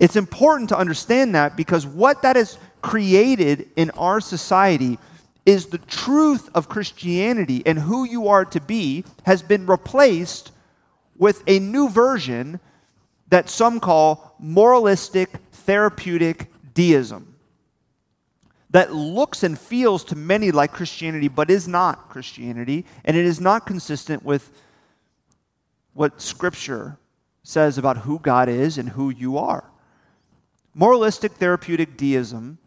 It's 0.00 0.16
important 0.16 0.70
to 0.70 0.78
understand 0.78 1.34
that 1.34 1.56
because 1.56 1.86
what 1.86 2.22
that 2.22 2.34
has 2.34 2.58
created 2.80 3.68
in 3.76 3.90
our 3.90 4.20
society 4.20 4.98
is 5.44 5.66
the 5.66 5.78
truth 5.78 6.48
of 6.54 6.68
Christianity 6.68 7.62
and 7.66 7.78
who 7.78 8.04
you 8.04 8.28
are 8.28 8.46
to 8.46 8.60
be 8.60 9.04
has 9.24 9.42
been 9.42 9.66
replaced 9.66 10.52
with 11.16 11.42
a 11.46 11.58
new 11.58 11.90
version 11.90 12.60
that 13.28 13.50
some 13.50 13.78
call 13.78 14.34
moralistic 14.38 15.30
therapeutic 15.52 16.50
deism 16.72 17.36
that 18.70 18.94
looks 18.94 19.42
and 19.42 19.58
feels 19.58 20.04
to 20.04 20.16
many 20.16 20.50
like 20.50 20.72
Christianity, 20.72 21.28
but 21.28 21.50
is 21.50 21.66
not 21.66 22.08
Christianity, 22.08 22.86
and 23.04 23.16
it 23.16 23.24
is 23.24 23.40
not 23.40 23.66
consistent 23.66 24.24
with 24.24 24.50
what 25.92 26.22
Scripture 26.22 26.96
says 27.42 27.78
about 27.78 27.98
who 27.98 28.18
God 28.20 28.48
is 28.48 28.78
and 28.78 28.88
who 28.88 29.10
you 29.10 29.36
are. 29.38 29.69
Moralistic 30.74 31.32
therapeutic 31.32 31.96
deism 31.96 32.58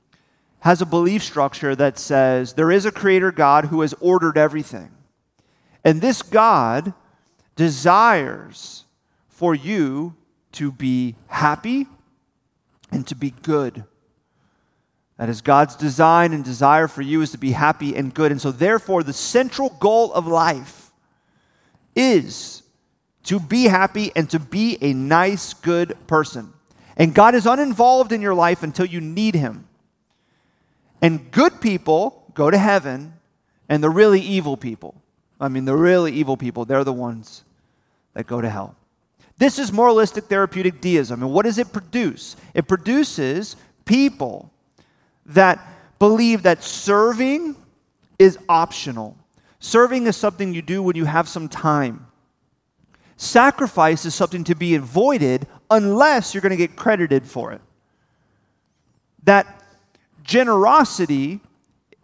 has 0.60 0.82
a 0.82 0.86
belief 0.86 1.24
structure 1.24 1.76
that 1.76 1.98
says 1.98 2.54
there 2.54 2.72
is 2.72 2.86
a 2.86 2.92
creator 2.92 3.32
God 3.32 3.66
who 3.66 3.82
has 3.82 3.94
ordered 4.00 4.38
everything. 4.38 4.92
And 5.84 6.02
this 6.02 6.22
God 6.22 6.94
desires 7.56 8.86
for 9.28 9.54
you 9.54 10.16
to 10.54 10.72
be 10.72 11.16
happy 11.28 11.88
and 12.92 13.06
to 13.08 13.16
be 13.16 13.32
good. 13.42 13.84
That 15.18 15.30
is 15.30 15.42
God's 15.42 15.76
design 15.76 16.34
and 16.34 16.44
desire 16.44 16.88
for 16.88 17.02
you 17.02 17.22
is 17.22 17.32
to 17.32 17.38
be 17.38 17.52
happy 17.52 17.96
and 17.96 18.14
good. 18.14 18.32
And 18.32 18.42
so, 18.42 18.52
therefore, 18.52 19.04
the 19.04 19.14
central 19.14 19.70
goal 19.80 20.12
of 20.14 20.28
life 20.28 20.92
is 21.96 22.64
to 23.24 23.40
be 23.40 23.66
happy 23.66 24.12
and 24.16 24.30
to 24.32 24.40
be 24.40 24.78
a 24.82 24.94
nice, 24.94 25.54
good 25.54 25.96
person. 26.08 26.54
And 26.98 27.14
God 27.14 27.36
is 27.36 27.46
uninvolved 27.46 28.12
in 28.12 28.22
your 28.22 28.36
life 28.36 28.64
until 28.64 28.86
you 28.86 29.02
need 29.02 29.36
Him. 29.36 29.68
And 31.02 31.32
good 31.32 31.60
people 31.60 32.32
go 32.34 32.50
to 32.50 32.58
heaven, 32.58 33.14
and 33.70 33.84
the 33.84 33.90
really 33.90 34.22
evil 34.22 34.58
people, 34.58 34.96
I 35.40 35.48
mean, 35.48 35.66
the 35.66 35.76
really 35.76 36.12
evil 36.12 36.38
people, 36.38 36.66
they're 36.66 36.84
the 36.84 36.94
ones 36.94 37.44
that 38.14 38.28
go 38.28 38.42
to 38.42 38.50
hell. 38.50 38.76
This 39.38 39.60
is 39.60 39.74
moralistic 39.74 40.26
therapeutic 40.26 40.80
deism. 40.80 41.24
And 41.24 41.34
what 41.34 41.46
does 41.46 41.58
it 41.58 41.74
produce? 41.74 42.36
It 42.54 42.68
produces 42.68 43.56
people 43.86 44.52
that 45.26 45.60
believe 46.00 46.44
that 46.44 46.64
serving 46.64 47.56
is 48.20 48.38
optional. 48.48 49.18
Serving 49.60 50.08
is 50.08 50.16
something 50.16 50.54
you 50.54 50.62
do 50.62 50.84
when 50.84 50.96
you 50.96 51.06
have 51.06 51.28
some 51.28 51.50
time. 51.50 52.08
Sacrifice 53.18 54.06
is 54.06 54.16
something 54.16 54.44
to 54.46 54.56
be 54.56 54.76
avoided 54.76 55.48
unless 55.70 56.34
you're 56.34 56.42
going 56.42 56.52
to 56.52 56.58
get 56.58 56.76
credited 56.76 57.26
for 57.28 57.52
it. 57.52 57.62
That 59.24 59.64
generosity 60.24 61.40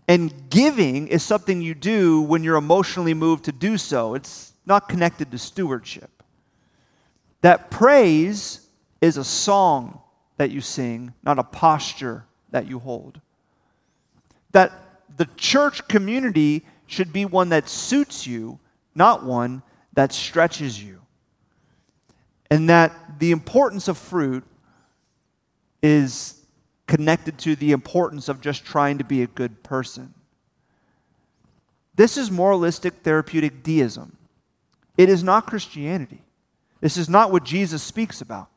and 0.08 0.50
giving 0.50 1.08
is 1.08 1.24
something 1.24 1.62
you 1.62 1.76
do 1.76 2.22
when 2.22 2.44
you're 2.44 2.56
emotionally 2.56 3.14
moved 3.14 3.46
to 3.46 3.52
do 3.52 3.78
so. 3.78 4.16
It's 4.16 4.54
not 4.66 4.90
connected 4.90 5.32
to 5.32 5.38
stewardship. 5.38 6.24
That 7.42 7.70
praise 7.70 8.68
is 9.02 9.18
a 9.18 9.24
song 9.24 10.02
that 10.38 10.52
you 10.52 10.62
sing, 10.62 11.14
not 11.24 11.40
a 11.40 11.44
posture 11.44 12.26
that 12.52 12.68
you 12.68 12.80
hold. 12.80 13.22
That 14.52 14.72
the 15.16 15.28
church 15.38 15.88
community 15.88 16.66
should 16.88 17.14
be 17.14 17.26
one 17.26 17.50
that 17.50 17.70
suits 17.70 18.26
you, 18.26 18.60
not 18.96 19.24
one 19.24 19.62
that 19.94 20.14
stretches 20.14 20.82
you. 20.84 21.02
And 22.52 22.70
that 22.70 23.20
the 23.20 23.32
importance 23.32 23.88
of 23.88 23.98
fruit 23.98 24.44
is 25.84 26.40
connected 26.88 27.38
to 27.38 27.56
the 27.56 27.72
importance 27.72 28.28
of 28.30 28.42
just 28.42 28.66
trying 28.66 28.98
to 28.98 29.04
be 29.04 29.22
a 29.22 29.28
good 29.28 29.62
person. 29.64 30.14
This 31.96 32.18
is 32.18 32.32
moralistic 32.32 32.96
therapeutic 33.04 33.62
deism. 33.62 34.18
It 34.98 35.10
is 35.10 35.24
not 35.24 35.46
Christianity. 35.46 36.24
This 36.82 36.98
is 36.98 37.10
not 37.10 37.32
what 37.32 37.44
Jesus 37.44 37.84
speaks 37.84 38.22
about. 38.22 38.50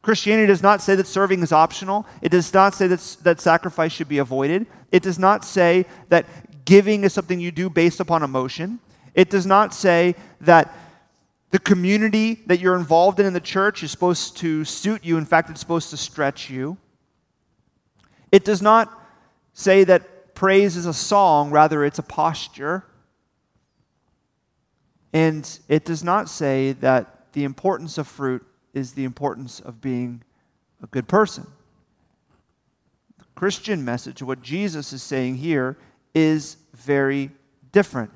Christianity 0.00 0.48
does 0.48 0.62
not 0.62 0.82
say 0.82 0.96
that 0.96 1.06
serving 1.06 1.42
is 1.42 1.52
optional. 1.52 2.06
It 2.20 2.30
does 2.30 2.52
not 2.52 2.74
say 2.74 2.88
that, 2.88 3.16
that 3.22 3.40
sacrifice 3.40 3.92
should 3.92 4.08
be 4.08 4.18
avoided. 4.18 4.66
It 4.90 5.02
does 5.02 5.18
not 5.18 5.44
say 5.44 5.86
that 6.08 6.26
giving 6.64 7.04
is 7.04 7.12
something 7.12 7.38
you 7.38 7.52
do 7.52 7.70
based 7.70 8.00
upon 8.00 8.22
emotion. 8.22 8.80
It 9.14 9.30
does 9.30 9.46
not 9.46 9.74
say 9.74 10.14
that 10.40 10.74
the 11.50 11.58
community 11.58 12.42
that 12.46 12.60
you're 12.60 12.76
involved 12.76 13.20
in 13.20 13.26
in 13.26 13.34
the 13.34 13.40
church 13.40 13.82
is 13.82 13.90
supposed 13.90 14.38
to 14.38 14.64
suit 14.64 15.04
you. 15.04 15.18
In 15.18 15.26
fact, 15.26 15.50
it's 15.50 15.60
supposed 15.60 15.90
to 15.90 15.98
stretch 15.98 16.48
you. 16.48 16.78
It 18.30 18.44
does 18.44 18.62
not 18.62 18.90
say 19.52 19.84
that 19.84 20.34
praise 20.34 20.76
is 20.76 20.86
a 20.86 20.94
song, 20.94 21.50
rather, 21.50 21.84
it's 21.84 21.98
a 21.98 22.02
posture. 22.02 22.84
And 25.12 25.46
it 25.68 25.84
does 25.84 26.02
not 26.02 26.30
say 26.30 26.72
that 26.72 27.32
the 27.34 27.44
importance 27.44 27.98
of 27.98 28.06
fruit 28.06 28.46
is 28.72 28.92
the 28.92 29.04
importance 29.04 29.60
of 29.60 29.82
being 29.82 30.22
a 30.82 30.86
good 30.86 31.06
person. 31.06 31.46
The 33.18 33.26
Christian 33.34 33.84
message, 33.84 34.22
what 34.22 34.40
Jesus 34.40 34.94
is 34.94 35.02
saying 35.02 35.36
here, 35.36 35.76
is 36.14 36.56
very 36.72 37.30
different. 37.72 38.10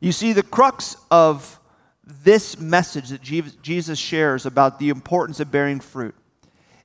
You 0.00 0.12
see, 0.12 0.32
the 0.32 0.42
crux 0.42 0.96
of 1.10 1.60
this 2.04 2.58
message 2.58 3.10
that 3.10 3.22
Jesus 3.22 3.98
shares 3.98 4.46
about 4.46 4.78
the 4.78 4.88
importance 4.88 5.38
of 5.38 5.50
bearing 5.50 5.78
fruit 5.78 6.14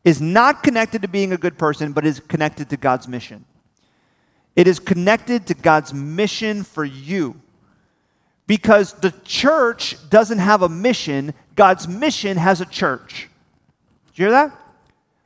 is 0.03 0.22
not 0.22 0.62
connected 0.62 1.01
to 1.01 1.07
being 1.07 1.31
a 1.31 1.38
good 1.38 1.57
person, 1.57 1.93
but 1.93 2.05
is 2.05 2.19
connected 2.19 2.69
to 2.69 2.77
God's 2.77 3.07
mission. 3.07 3.45
It 4.55 4.67
is 4.67 4.79
connected 4.79 5.48
to 5.48 5.53
God's 5.53 5.93
mission 5.93 6.63
for 6.63 6.86
you. 6.86 7.41
Because 8.48 8.93
the 8.93 9.12
church 9.24 9.98
doesn't 10.10 10.38
have 10.38 10.62
a 10.62 10.69
mission, 10.69 11.34
God's 11.55 11.88
mission 11.88 12.38
has 12.38 12.62
a 12.62 12.65
church. 12.65 13.29
Did 14.07 14.19
you 14.19 14.25
hear 14.25 14.31
that? 14.31 14.60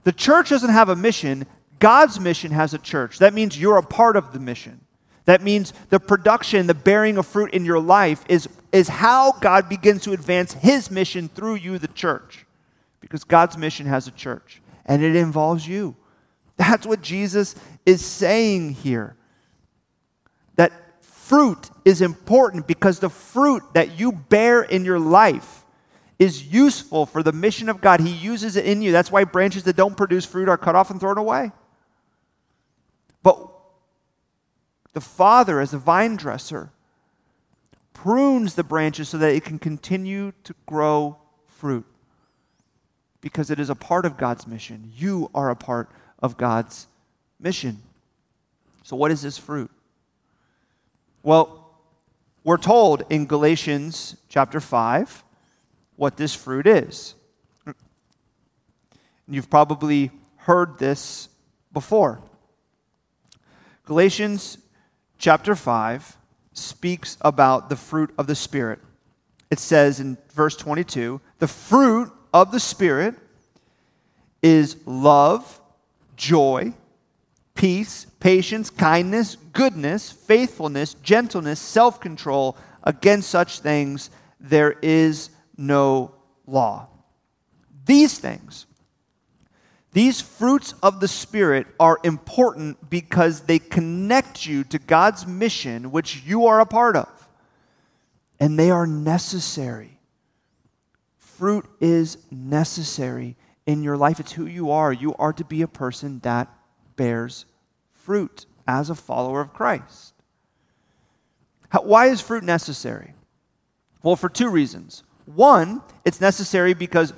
The 0.05 0.13
church 0.13 0.49
doesn't 0.49 0.69
have 0.69 0.87
a 0.87 0.95
mission, 0.95 1.45
God's 1.79 2.19
mission 2.19 2.51
has 2.51 2.73
a 2.73 2.77
church. 2.77 3.19
That 3.19 3.33
means 3.33 3.59
you're 3.59 3.77
a 3.77 3.83
part 3.83 4.15
of 4.15 4.31
the 4.31 4.39
mission. 4.39 4.79
That 5.29 5.43
means 5.43 5.73
the 5.91 5.99
production, 5.99 6.65
the 6.65 6.73
bearing 6.73 7.19
of 7.19 7.27
fruit 7.27 7.53
in 7.53 7.63
your 7.63 7.79
life 7.79 8.25
is, 8.27 8.49
is 8.71 8.87
how 8.87 9.33
God 9.33 9.69
begins 9.69 10.01
to 10.05 10.11
advance 10.11 10.53
his 10.53 10.89
mission 10.89 11.27
through 11.27 11.55
you, 11.55 11.77
the 11.77 11.87
church. 11.87 12.47
Because 12.99 13.23
God's 13.23 13.55
mission 13.55 13.85
has 13.85 14.07
a 14.07 14.11
church, 14.11 14.59
and 14.87 15.03
it 15.03 15.15
involves 15.15 15.67
you. 15.67 15.95
That's 16.57 16.87
what 16.87 17.03
Jesus 17.03 17.53
is 17.85 18.03
saying 18.03 18.71
here. 18.71 19.15
That 20.55 21.03
fruit 21.03 21.69
is 21.85 22.01
important 22.01 22.65
because 22.65 22.97
the 22.97 23.11
fruit 23.11 23.61
that 23.73 23.99
you 23.99 24.11
bear 24.11 24.63
in 24.63 24.83
your 24.83 24.99
life 24.99 25.63
is 26.17 26.51
useful 26.51 27.05
for 27.05 27.21
the 27.21 27.33
mission 27.33 27.69
of 27.69 27.81
God. 27.81 27.99
He 27.99 28.09
uses 28.09 28.55
it 28.55 28.65
in 28.65 28.81
you. 28.81 28.91
That's 28.91 29.11
why 29.11 29.25
branches 29.25 29.61
that 29.65 29.75
don't 29.75 29.95
produce 29.95 30.25
fruit 30.25 30.49
are 30.49 30.57
cut 30.57 30.75
off 30.75 30.89
and 30.89 30.99
thrown 30.99 31.19
away. 31.19 31.51
But 33.21 33.48
the 34.99 35.05
Father, 35.05 35.61
as 35.61 35.73
a 35.73 35.77
vine 35.77 36.17
dresser, 36.17 36.73
prunes 37.93 38.55
the 38.55 38.65
branches 38.65 39.07
so 39.07 39.17
that 39.17 39.33
it 39.33 39.45
can 39.45 39.57
continue 39.57 40.33
to 40.43 40.53
grow 40.65 41.15
fruit 41.47 41.85
because 43.21 43.49
it 43.49 43.61
is 43.61 43.69
a 43.69 43.75
part 43.75 44.05
of 44.05 44.17
God's 44.17 44.45
mission. 44.45 44.91
You 44.93 45.31
are 45.33 45.49
a 45.49 45.55
part 45.55 45.89
of 46.21 46.35
God's 46.35 46.87
mission. 47.39 47.81
So, 48.83 48.97
what 48.97 49.09
is 49.09 49.21
this 49.21 49.37
fruit? 49.37 49.71
Well, 51.23 51.71
we're 52.43 52.57
told 52.57 53.03
in 53.09 53.25
Galatians 53.25 54.17
chapter 54.27 54.59
5 54.59 55.23
what 55.95 56.17
this 56.17 56.35
fruit 56.35 56.67
is. 56.67 57.15
You've 59.29 59.49
probably 59.49 60.11
heard 60.35 60.77
this 60.77 61.29
before. 61.71 62.19
Galatians 63.85 64.57
chapter 65.19 65.53
5 65.53 66.17
speaks 66.53 67.17
about 67.21 67.69
the 67.69 67.75
fruit 67.75 68.11
of 68.17 68.25
the 68.25 68.35
Spirit. 68.35 68.79
It 69.51 69.59
says 69.59 69.99
in 69.99 70.17
verse 70.33 70.55
22 70.55 71.21
the 71.37 71.47
fruit 71.47 72.11
of 72.33 72.51
the 72.51 72.59
Spirit 72.59 73.15
is 74.41 74.77
love, 74.85 75.59
joy, 76.15 76.73
peace, 77.53 78.07
patience, 78.19 78.69
kindness, 78.69 79.35
goodness, 79.53 80.09
faithfulness, 80.09 80.95
gentleness, 80.95 81.59
self 81.59 81.99
control. 81.99 82.57
Against 82.83 83.29
such 83.29 83.59
things 83.59 84.09
there 84.39 84.71
is 84.81 85.29
no 85.57 86.15
law. 86.47 86.87
These 87.85 88.17
things, 88.19 88.65
these 89.91 90.21
fruits 90.21 90.73
of 90.83 90.99
the 90.99 91.07
Spirit 91.07 91.65
are 91.79 91.99
important 92.03 92.89
because 92.89 93.41
they 93.41 93.57
connect 93.57 94.45
you 94.45 94.63
to 94.65 94.77
God's 94.77 95.25
mission, 95.25 95.91
which 95.91 96.23
you 96.25 96.45
are 96.45 96.59
a 96.59 96.65
part 96.65 96.95
of. 96.95 97.27
And 98.39 98.57
they 98.57 98.69
are 98.69 98.85
necessary. 98.85 99.99
Fruit 101.17 101.65
is 101.79 102.17
necessary 102.29 103.35
in 103.65 103.83
your 103.83 103.97
life. 103.97 104.19
It's 104.19 104.33
who 104.33 104.45
you 104.45 104.71
are. 104.71 104.93
You 104.93 105.15
are 105.15 105.33
to 105.33 105.43
be 105.43 105.61
a 105.61 105.67
person 105.67 106.19
that 106.19 106.53
bears 106.95 107.45
fruit 107.91 108.45
as 108.67 108.89
a 108.89 108.95
follower 108.95 109.41
of 109.41 109.53
Christ. 109.53 110.13
How, 111.69 111.81
why 111.81 112.07
is 112.07 112.21
fruit 112.21 112.43
necessary? 112.43 113.13
Well, 114.03 114.15
for 114.15 114.29
two 114.29 114.49
reasons. 114.49 115.03
One, 115.25 115.81
it's 116.05 116.21
necessary 116.21 116.73
because 116.73 117.13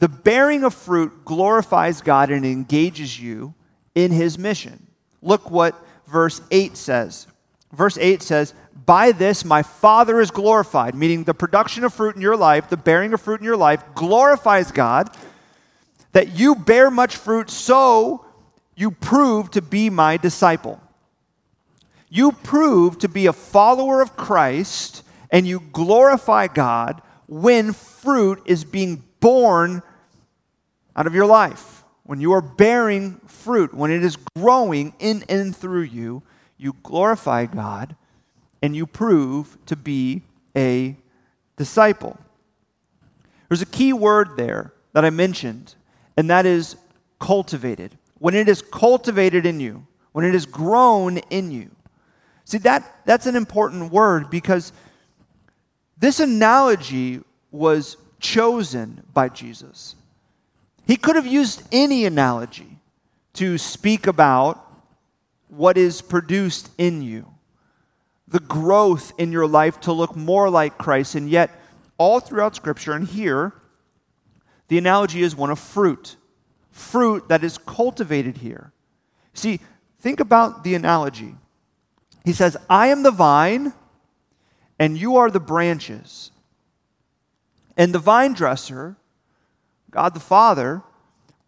the 0.00 0.08
bearing 0.08 0.64
of 0.64 0.74
fruit 0.74 1.24
glorifies 1.26 2.00
God 2.00 2.30
and 2.30 2.44
engages 2.44 3.20
you 3.20 3.54
in 3.94 4.10
his 4.10 4.38
mission. 4.38 4.86
Look 5.20 5.50
what 5.50 5.74
verse 6.06 6.40
8 6.50 6.74
says. 6.76 7.26
Verse 7.70 7.98
8 7.98 8.22
says, 8.22 8.54
By 8.86 9.12
this 9.12 9.44
my 9.44 9.62
Father 9.62 10.18
is 10.18 10.30
glorified, 10.30 10.94
meaning 10.94 11.24
the 11.24 11.34
production 11.34 11.84
of 11.84 11.92
fruit 11.92 12.16
in 12.16 12.22
your 12.22 12.36
life, 12.36 12.70
the 12.70 12.78
bearing 12.78 13.12
of 13.12 13.20
fruit 13.20 13.40
in 13.40 13.44
your 13.44 13.58
life, 13.58 13.84
glorifies 13.94 14.72
God, 14.72 15.14
that 16.12 16.34
you 16.36 16.54
bear 16.54 16.90
much 16.90 17.16
fruit, 17.16 17.50
so 17.50 18.24
you 18.74 18.90
prove 18.90 19.50
to 19.50 19.60
be 19.60 19.90
my 19.90 20.16
disciple. 20.16 20.80
You 22.08 22.32
prove 22.32 22.98
to 23.00 23.08
be 23.08 23.26
a 23.26 23.34
follower 23.34 24.00
of 24.00 24.16
Christ, 24.16 25.02
and 25.30 25.46
you 25.46 25.60
glorify 25.72 26.46
God 26.46 27.02
when 27.28 27.74
fruit 27.74 28.40
is 28.46 28.64
being 28.64 29.04
born 29.20 29.82
out 30.96 31.06
of 31.06 31.14
your 31.14 31.26
life. 31.26 31.84
When 32.04 32.20
you 32.20 32.32
are 32.32 32.40
bearing 32.40 33.20
fruit, 33.26 33.72
when 33.72 33.90
it 33.90 34.02
is 34.02 34.16
growing 34.36 34.94
in 34.98 35.24
and 35.28 35.54
through 35.54 35.82
you, 35.82 36.22
you 36.56 36.74
glorify 36.82 37.46
God 37.46 37.96
and 38.62 38.74
you 38.74 38.86
prove 38.86 39.56
to 39.66 39.76
be 39.76 40.22
a 40.56 40.96
disciple. 41.56 42.18
There's 43.48 43.62
a 43.62 43.66
key 43.66 43.92
word 43.92 44.36
there 44.36 44.72
that 44.92 45.04
I 45.04 45.10
mentioned, 45.10 45.74
and 46.16 46.28
that 46.30 46.46
is 46.46 46.76
cultivated. 47.18 47.96
When 48.18 48.34
it 48.34 48.48
is 48.48 48.62
cultivated 48.62 49.46
in 49.46 49.60
you, 49.60 49.86
when 50.12 50.24
it 50.24 50.34
is 50.34 50.46
grown 50.46 51.18
in 51.18 51.50
you. 51.50 51.70
See, 52.44 52.58
that, 52.58 53.02
that's 53.06 53.26
an 53.26 53.36
important 53.36 53.92
word 53.92 54.30
because 54.30 54.72
this 55.98 56.18
analogy 56.20 57.20
was 57.50 57.96
chosen 58.18 59.02
by 59.12 59.28
Jesus. 59.28 59.94
He 60.90 60.96
could 60.96 61.14
have 61.14 61.24
used 61.24 61.62
any 61.70 62.04
analogy 62.04 62.80
to 63.34 63.58
speak 63.58 64.08
about 64.08 64.66
what 65.46 65.78
is 65.78 66.02
produced 66.02 66.68
in 66.78 67.00
you, 67.00 67.28
the 68.26 68.40
growth 68.40 69.12
in 69.16 69.30
your 69.30 69.46
life 69.46 69.78
to 69.82 69.92
look 69.92 70.16
more 70.16 70.50
like 70.50 70.78
Christ, 70.78 71.14
and 71.14 71.30
yet, 71.30 71.52
all 71.96 72.18
throughout 72.18 72.56
Scripture 72.56 72.90
and 72.92 73.06
here, 73.06 73.52
the 74.66 74.78
analogy 74.78 75.22
is 75.22 75.36
one 75.36 75.50
of 75.50 75.60
fruit. 75.60 76.16
Fruit 76.72 77.28
that 77.28 77.44
is 77.44 77.56
cultivated 77.56 78.38
here. 78.38 78.72
See, 79.32 79.60
think 80.00 80.18
about 80.18 80.64
the 80.64 80.74
analogy. 80.74 81.36
He 82.24 82.32
says, 82.32 82.56
I 82.68 82.88
am 82.88 83.04
the 83.04 83.12
vine, 83.12 83.74
and 84.76 84.98
you 84.98 85.18
are 85.18 85.30
the 85.30 85.38
branches. 85.38 86.32
And 87.76 87.94
the 87.94 88.00
vine 88.00 88.32
dresser, 88.32 88.96
God 89.90 90.14
the 90.14 90.20
Father, 90.20 90.82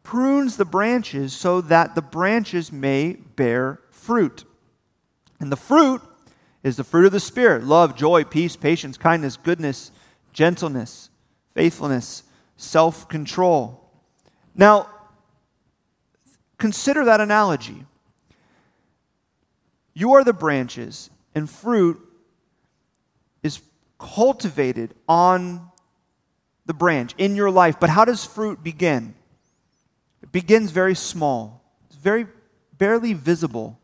prunes 0.03 0.57
the 0.57 0.65
branches 0.65 1.33
so 1.33 1.61
that 1.61 1.95
the 1.95 2.03
branches 2.03 2.73
may 2.73 3.13
bear 3.13 3.81
fruit. 3.91 4.45
And 5.41 5.51
the 5.51 5.57
fruit 5.57 6.03
is 6.63 6.77
the 6.77 6.85
fruit 6.85 7.07
of 7.07 7.13
the 7.13 7.21
Spirit 7.21 7.65
love, 7.65 7.97
joy, 7.97 8.25
peace, 8.25 8.57
patience, 8.57 8.97
kindness, 8.97 9.37
goodness, 9.37 9.91
gentleness, 10.33 11.11
faithfulness, 11.55 12.25
self 12.57 13.09
control. 13.09 13.91
Now, 14.55 14.89
consider 16.59 17.05
that 17.05 17.21
analogy. 17.21 17.85
You 19.95 20.15
are 20.15 20.25
the 20.25 20.33
branches, 20.33 21.11
and 21.35 21.49
fruit 21.49 22.01
is 23.43 23.61
cultivated 23.99 24.95
on 25.09 25.72
the 26.67 26.75
branch 26.75 27.15
in 27.19 27.37
your 27.37 27.51
life. 27.51 27.79
But 27.81 27.91
how 27.91 28.05
does 28.05 28.25
fruit 28.25 28.63
begin? 28.63 29.15
It 30.23 30.33
begins 30.33 30.71
very 30.71 30.95
small, 30.95 31.63
it's 31.87 31.97
very 31.97 32.27
barely 32.79 33.13
visible. 33.13 33.79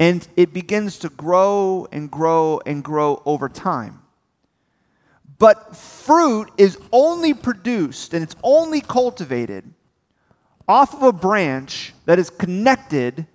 And 0.00 0.26
it 0.34 0.52
begins 0.52 0.98
to 0.98 1.08
grow 1.08 1.86
and 1.92 2.10
grow 2.10 2.60
and 2.66 2.82
grow 2.82 3.22
over 3.24 3.48
time. 3.48 4.02
But 5.38 5.76
fruit 5.76 6.50
is 6.58 6.78
only 6.90 7.32
produced 7.32 8.12
and 8.12 8.22
it's 8.22 8.34
only 8.42 8.80
cultivated 8.80 9.72
off 10.66 10.94
of 10.94 11.02
a 11.02 11.12
branch 11.12 11.92
that 12.06 12.18
is 12.18 12.28
connected 12.28 13.26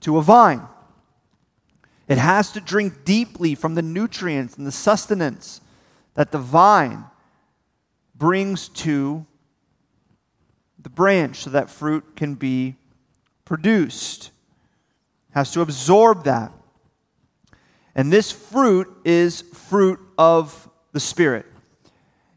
to 0.00 0.18
a 0.18 0.22
vine. 0.22 0.62
It 2.08 2.18
has 2.18 2.50
to 2.52 2.60
drink 2.60 3.04
deeply 3.04 3.54
from 3.54 3.74
the 3.74 3.82
nutrients 3.82 4.56
and 4.56 4.66
the 4.66 4.72
sustenance 4.72 5.60
that 6.14 6.30
the 6.30 6.38
vine 6.38 7.04
brings 8.22 8.68
to 8.68 9.26
the 10.78 10.88
branch 10.88 11.38
so 11.38 11.50
that 11.50 11.68
fruit 11.68 12.14
can 12.14 12.36
be 12.36 12.76
produced. 13.44 14.30
Has 15.32 15.50
to 15.54 15.60
absorb 15.60 16.22
that. 16.22 16.52
And 17.96 18.12
this 18.12 18.30
fruit 18.30 18.86
is 19.04 19.40
fruit 19.40 19.98
of 20.16 20.70
the 20.92 21.00
Spirit. 21.00 21.46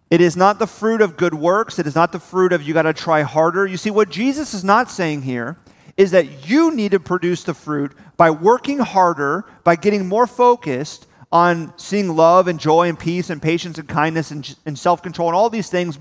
It 0.10 0.22
is 0.22 0.36
not 0.36 0.58
the 0.58 0.66
fruit 0.66 1.02
of 1.02 1.18
good 1.18 1.36
works. 1.36 1.78
It 1.78 1.86
is 1.86 1.94
not 1.94 2.12
the 2.12 2.20
fruit 2.20 2.52
of 2.52 2.64
you 2.64 2.74
got 2.74 2.82
to 2.82 2.94
try 2.94 3.22
harder. 3.22 3.68
You 3.68 3.78
see, 3.78 3.92
what 3.92 4.10
Jesus 4.10 4.56
is 4.56 4.64
not 4.64 4.90
saying 4.90 5.22
here 5.22 5.60
is 5.98 6.10
that 6.10 6.50
you 6.50 6.74
need 6.74 6.94
to 6.94 7.00
produce 7.00 7.44
the 7.44 7.54
fruit 7.54 7.94
by 8.18 8.32
working 8.32 8.80
harder, 8.80 9.46
by 9.64 9.76
getting 9.76 10.08
more 10.08 10.26
focused 10.26 11.06
on 11.36 11.78
seeing 11.78 12.16
love 12.16 12.48
and 12.48 12.62
joy 12.62 12.88
and 12.88 12.98
peace 12.98 13.30
and 13.30 13.42
patience 13.42 13.78
and 13.78 13.90
kindness 13.90 14.32
and, 14.32 14.56
and 14.66 14.80
self 14.80 15.04
control 15.04 15.28
and 15.28 15.36
all 15.36 15.50
these 15.50 15.70
things 15.70 16.00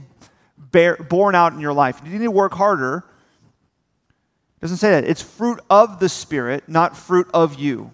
bear, 0.57 0.97
born 0.97 1.35
out 1.35 1.53
in 1.53 1.59
your 1.59 1.73
life. 1.73 2.01
You 2.05 2.13
need 2.13 2.25
to 2.25 2.31
work 2.31 2.53
harder. 2.53 2.99
It 4.59 4.61
doesn't 4.61 4.77
say 4.77 4.91
that. 4.91 5.03
It's 5.03 5.21
fruit 5.21 5.59
of 5.69 5.99
the 5.99 6.09
Spirit, 6.09 6.69
not 6.69 6.97
fruit 6.97 7.27
of 7.35 7.59
you. 7.59 7.93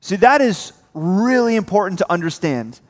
See, 0.00 0.16
that 0.16 0.40
is 0.40 0.72
really 0.94 1.56
important 1.56 1.98
to 1.98 2.10
understand. 2.10 2.80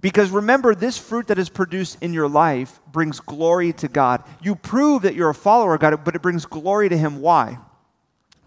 Because 0.00 0.30
remember, 0.30 0.74
this 0.74 0.98
fruit 0.98 1.28
that 1.28 1.38
is 1.38 1.48
produced 1.48 1.98
in 2.02 2.12
your 2.12 2.28
life 2.28 2.80
brings 2.90 3.20
glory 3.20 3.72
to 3.74 3.86
God. 3.86 4.24
You 4.42 4.56
prove 4.56 5.02
that 5.02 5.14
you're 5.14 5.30
a 5.30 5.34
follower 5.34 5.74
of 5.74 5.80
God, 5.80 6.04
but 6.04 6.16
it 6.16 6.22
brings 6.22 6.46
glory 6.46 6.88
to 6.88 6.98
Him. 6.98 7.20
Why? 7.20 7.58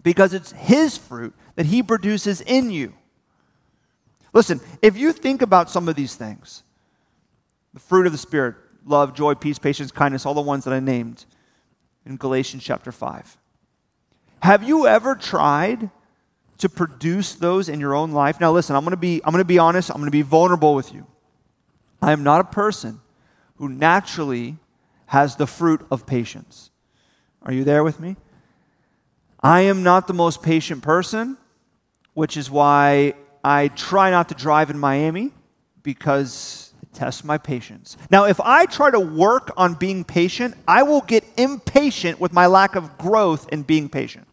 Because 0.02 0.34
it's 0.34 0.52
His 0.52 0.98
fruit 0.98 1.32
that 1.54 1.64
He 1.64 1.82
produces 1.82 2.42
in 2.42 2.70
you. 2.70 2.92
Listen, 4.36 4.60
if 4.82 4.98
you 4.98 5.14
think 5.14 5.40
about 5.40 5.70
some 5.70 5.88
of 5.88 5.96
these 5.96 6.14
things, 6.14 6.62
The 7.72 7.80
fruit 7.80 8.04
of 8.04 8.12
the 8.12 8.18
Spirit 8.18 8.54
love, 8.84 9.14
joy, 9.14 9.34
peace, 9.34 9.58
patience, 9.58 9.90
kindness, 9.90 10.26
all 10.26 10.34
the 10.34 10.42
ones 10.42 10.64
that 10.64 10.74
I 10.74 10.78
named 10.78 11.24
in 12.04 12.16
Galatians 12.18 12.62
chapter 12.62 12.92
5. 12.92 13.38
Have 14.42 14.62
you 14.62 14.86
ever 14.86 15.14
tried 15.14 15.90
to 16.58 16.68
produce 16.68 17.34
those 17.34 17.70
in 17.70 17.80
your 17.80 17.94
own 17.94 18.12
life? 18.12 18.38
Now 18.38 18.52
listen, 18.52 18.76
I'm 18.76 18.84
going 18.84 18.90
to 18.90 18.98
be 18.98 19.22
I'm 19.24 19.32
going 19.32 19.40
to 19.40 19.46
be 19.46 19.58
honest, 19.58 19.88
I'm 19.88 19.96
going 19.96 20.06
to 20.06 20.10
be 20.10 20.20
vulnerable 20.20 20.74
with 20.74 20.92
you. 20.92 21.06
I 22.02 22.12
am 22.12 22.22
not 22.22 22.42
a 22.42 22.44
person 22.44 23.00
who 23.56 23.70
naturally 23.70 24.58
has 25.06 25.36
the 25.36 25.46
fruit 25.46 25.86
of 25.90 26.06
patience. 26.06 26.70
Are 27.40 27.54
you 27.54 27.64
there 27.64 27.82
with 27.82 28.00
me? 28.00 28.16
I 29.40 29.62
am 29.62 29.82
not 29.82 30.06
the 30.06 30.14
most 30.14 30.42
patient 30.42 30.82
person, 30.82 31.38
which 32.12 32.36
is 32.36 32.50
why 32.50 33.14
I 33.46 33.68
try 33.68 34.10
not 34.10 34.28
to 34.30 34.34
drive 34.34 34.70
in 34.70 34.78
Miami 34.78 35.30
because 35.84 36.74
it 36.82 36.92
tests 36.92 37.22
my 37.22 37.38
patience. 37.38 37.96
Now, 38.10 38.24
if 38.24 38.40
I 38.40 38.66
try 38.66 38.90
to 38.90 38.98
work 38.98 39.52
on 39.56 39.74
being 39.74 40.02
patient, 40.02 40.56
I 40.66 40.82
will 40.82 41.02
get 41.02 41.22
impatient 41.36 42.18
with 42.18 42.32
my 42.32 42.46
lack 42.46 42.74
of 42.74 42.98
growth 42.98 43.48
in 43.52 43.62
being 43.62 43.88
patient. 43.88 44.26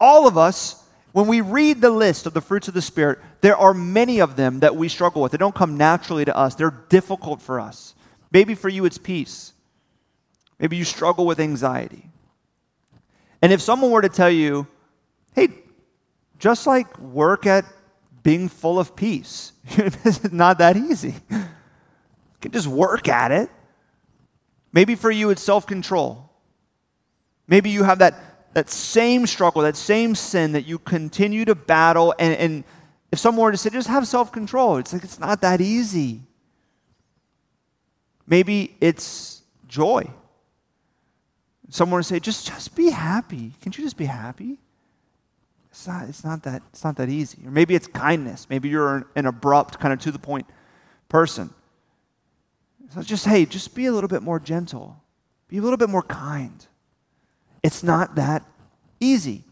All 0.00 0.26
of 0.26 0.36
us, 0.36 0.82
when 1.12 1.28
we 1.28 1.40
read 1.40 1.80
the 1.80 1.90
list 1.90 2.26
of 2.26 2.34
the 2.34 2.40
fruits 2.40 2.66
of 2.66 2.74
the 2.74 2.82
Spirit, 2.82 3.20
there 3.40 3.56
are 3.56 3.72
many 3.72 4.20
of 4.20 4.34
them 4.34 4.58
that 4.58 4.74
we 4.74 4.88
struggle 4.88 5.22
with. 5.22 5.30
They 5.30 5.38
don't 5.38 5.54
come 5.54 5.76
naturally 5.76 6.24
to 6.24 6.36
us, 6.36 6.56
they're 6.56 6.82
difficult 6.88 7.40
for 7.40 7.60
us. 7.60 7.94
Maybe 8.32 8.56
for 8.56 8.68
you, 8.68 8.84
it's 8.84 8.98
peace. 8.98 9.52
Maybe 10.58 10.76
you 10.76 10.82
struggle 10.82 11.24
with 11.24 11.38
anxiety. 11.38 12.10
And 13.40 13.52
if 13.52 13.60
someone 13.60 13.92
were 13.92 14.02
to 14.02 14.08
tell 14.08 14.28
you, 14.28 14.66
just 16.38 16.66
like 16.66 16.98
work 16.98 17.46
at 17.46 17.64
being 18.22 18.48
full 18.48 18.78
of 18.78 18.94
peace, 18.94 19.52
it's 19.70 20.32
not 20.32 20.58
that 20.58 20.76
easy. 20.76 21.14
You 21.30 22.40
can 22.40 22.52
just 22.52 22.66
work 22.66 23.08
at 23.08 23.32
it. 23.32 23.50
Maybe 24.72 24.94
for 24.94 25.10
you, 25.10 25.30
it's 25.30 25.42
self 25.42 25.66
control. 25.66 26.30
Maybe 27.46 27.70
you 27.70 27.82
have 27.82 27.98
that, 28.00 28.52
that 28.54 28.68
same 28.68 29.26
struggle, 29.26 29.62
that 29.62 29.76
same 29.76 30.14
sin 30.14 30.52
that 30.52 30.66
you 30.66 30.78
continue 30.78 31.44
to 31.46 31.54
battle. 31.54 32.14
And, 32.18 32.34
and 32.34 32.64
if 33.10 33.18
someone 33.18 33.44
were 33.44 33.52
to 33.52 33.56
say, 33.56 33.70
just 33.70 33.88
have 33.88 34.06
self 34.06 34.30
control, 34.30 34.76
it's 34.76 34.92
like 34.92 35.04
it's 35.04 35.18
not 35.18 35.40
that 35.40 35.60
easy. 35.60 36.22
Maybe 38.26 38.76
it's 38.80 39.42
joy. 39.66 40.10
Someone 41.70 41.98
would 41.98 42.06
say, 42.06 42.20
just, 42.20 42.46
just 42.46 42.74
be 42.74 42.90
happy. 42.90 43.52
Can't 43.60 43.76
you 43.76 43.84
just 43.84 43.96
be 43.96 44.04
happy? 44.04 44.58
It's 45.78 45.86
not, 45.86 46.08
it's, 46.08 46.24
not 46.24 46.42
that, 46.42 46.62
it's 46.72 46.82
not 46.82 46.96
that 46.96 47.08
easy. 47.08 47.38
Or 47.46 47.52
maybe 47.52 47.76
it's 47.76 47.86
kindness. 47.86 48.48
Maybe 48.50 48.68
you're 48.68 48.96
an, 48.96 49.04
an 49.14 49.26
abrupt, 49.26 49.78
kind 49.78 49.94
of 49.94 50.00
to 50.00 50.10
the 50.10 50.18
point 50.18 50.44
person. 51.08 51.50
So 52.92 53.00
just, 53.02 53.24
hey, 53.24 53.46
just 53.46 53.76
be 53.76 53.86
a 53.86 53.92
little 53.92 54.08
bit 54.08 54.20
more 54.20 54.40
gentle. 54.40 55.00
Be 55.46 55.58
a 55.58 55.62
little 55.62 55.76
bit 55.76 55.88
more 55.88 56.02
kind. 56.02 56.66
It's 57.62 57.84
not 57.84 58.16
that 58.16 58.44
easy. 58.98 59.44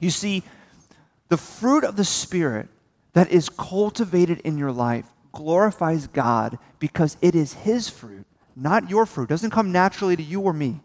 You 0.00 0.10
see, 0.10 0.42
the 1.28 1.36
fruit 1.36 1.84
of 1.84 1.94
the 1.94 2.04
Spirit 2.04 2.68
that 3.12 3.30
is 3.30 3.48
cultivated 3.48 4.40
in 4.40 4.58
your 4.58 4.72
life 4.72 5.06
glorifies 5.30 6.08
God 6.08 6.58
because 6.80 7.16
it 7.22 7.36
is 7.36 7.52
His 7.52 7.88
fruit, 7.88 8.26
not 8.56 8.90
your 8.90 9.06
fruit. 9.06 9.24
It 9.24 9.28
doesn't 9.28 9.50
come 9.50 9.70
naturally 9.70 10.16
to 10.16 10.24
you 10.24 10.40
or 10.40 10.52
me. 10.52 10.80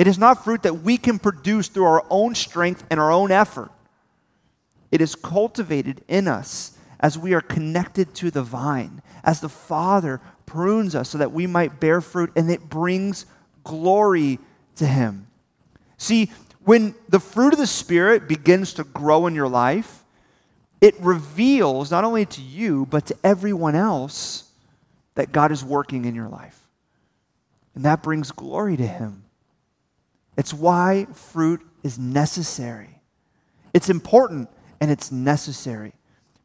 It 0.00 0.06
is 0.06 0.16
not 0.16 0.42
fruit 0.42 0.62
that 0.62 0.80
we 0.80 0.96
can 0.96 1.18
produce 1.18 1.68
through 1.68 1.84
our 1.84 2.06
own 2.08 2.34
strength 2.34 2.86
and 2.88 2.98
our 2.98 3.12
own 3.12 3.30
effort. 3.30 3.70
It 4.90 5.02
is 5.02 5.14
cultivated 5.14 6.02
in 6.08 6.26
us 6.26 6.78
as 7.00 7.18
we 7.18 7.34
are 7.34 7.42
connected 7.42 8.14
to 8.14 8.30
the 8.30 8.42
vine, 8.42 9.02
as 9.22 9.42
the 9.42 9.50
Father 9.50 10.22
prunes 10.46 10.94
us 10.94 11.10
so 11.10 11.18
that 11.18 11.32
we 11.32 11.46
might 11.46 11.80
bear 11.80 12.00
fruit, 12.00 12.32
and 12.34 12.50
it 12.50 12.70
brings 12.70 13.26
glory 13.62 14.38
to 14.76 14.86
Him. 14.86 15.26
See, 15.98 16.30
when 16.64 16.94
the 17.10 17.20
fruit 17.20 17.52
of 17.52 17.58
the 17.58 17.66
Spirit 17.66 18.26
begins 18.26 18.72
to 18.74 18.84
grow 18.84 19.26
in 19.26 19.34
your 19.34 19.48
life, 19.48 20.02
it 20.80 20.98
reveals 21.00 21.90
not 21.90 22.04
only 22.04 22.24
to 22.24 22.40
you, 22.40 22.86
but 22.86 23.04
to 23.04 23.16
everyone 23.22 23.74
else 23.74 24.50
that 25.14 25.30
God 25.30 25.52
is 25.52 25.62
working 25.62 26.06
in 26.06 26.14
your 26.14 26.28
life. 26.28 26.58
And 27.74 27.84
that 27.84 28.02
brings 28.02 28.32
glory 28.32 28.78
to 28.78 28.86
Him. 28.86 29.24
It's 30.40 30.54
why 30.54 31.06
fruit 31.12 31.60
is 31.82 31.98
necessary. 31.98 33.02
It's 33.74 33.90
important 33.90 34.48
and 34.80 34.90
it's 34.90 35.12
necessary 35.12 35.92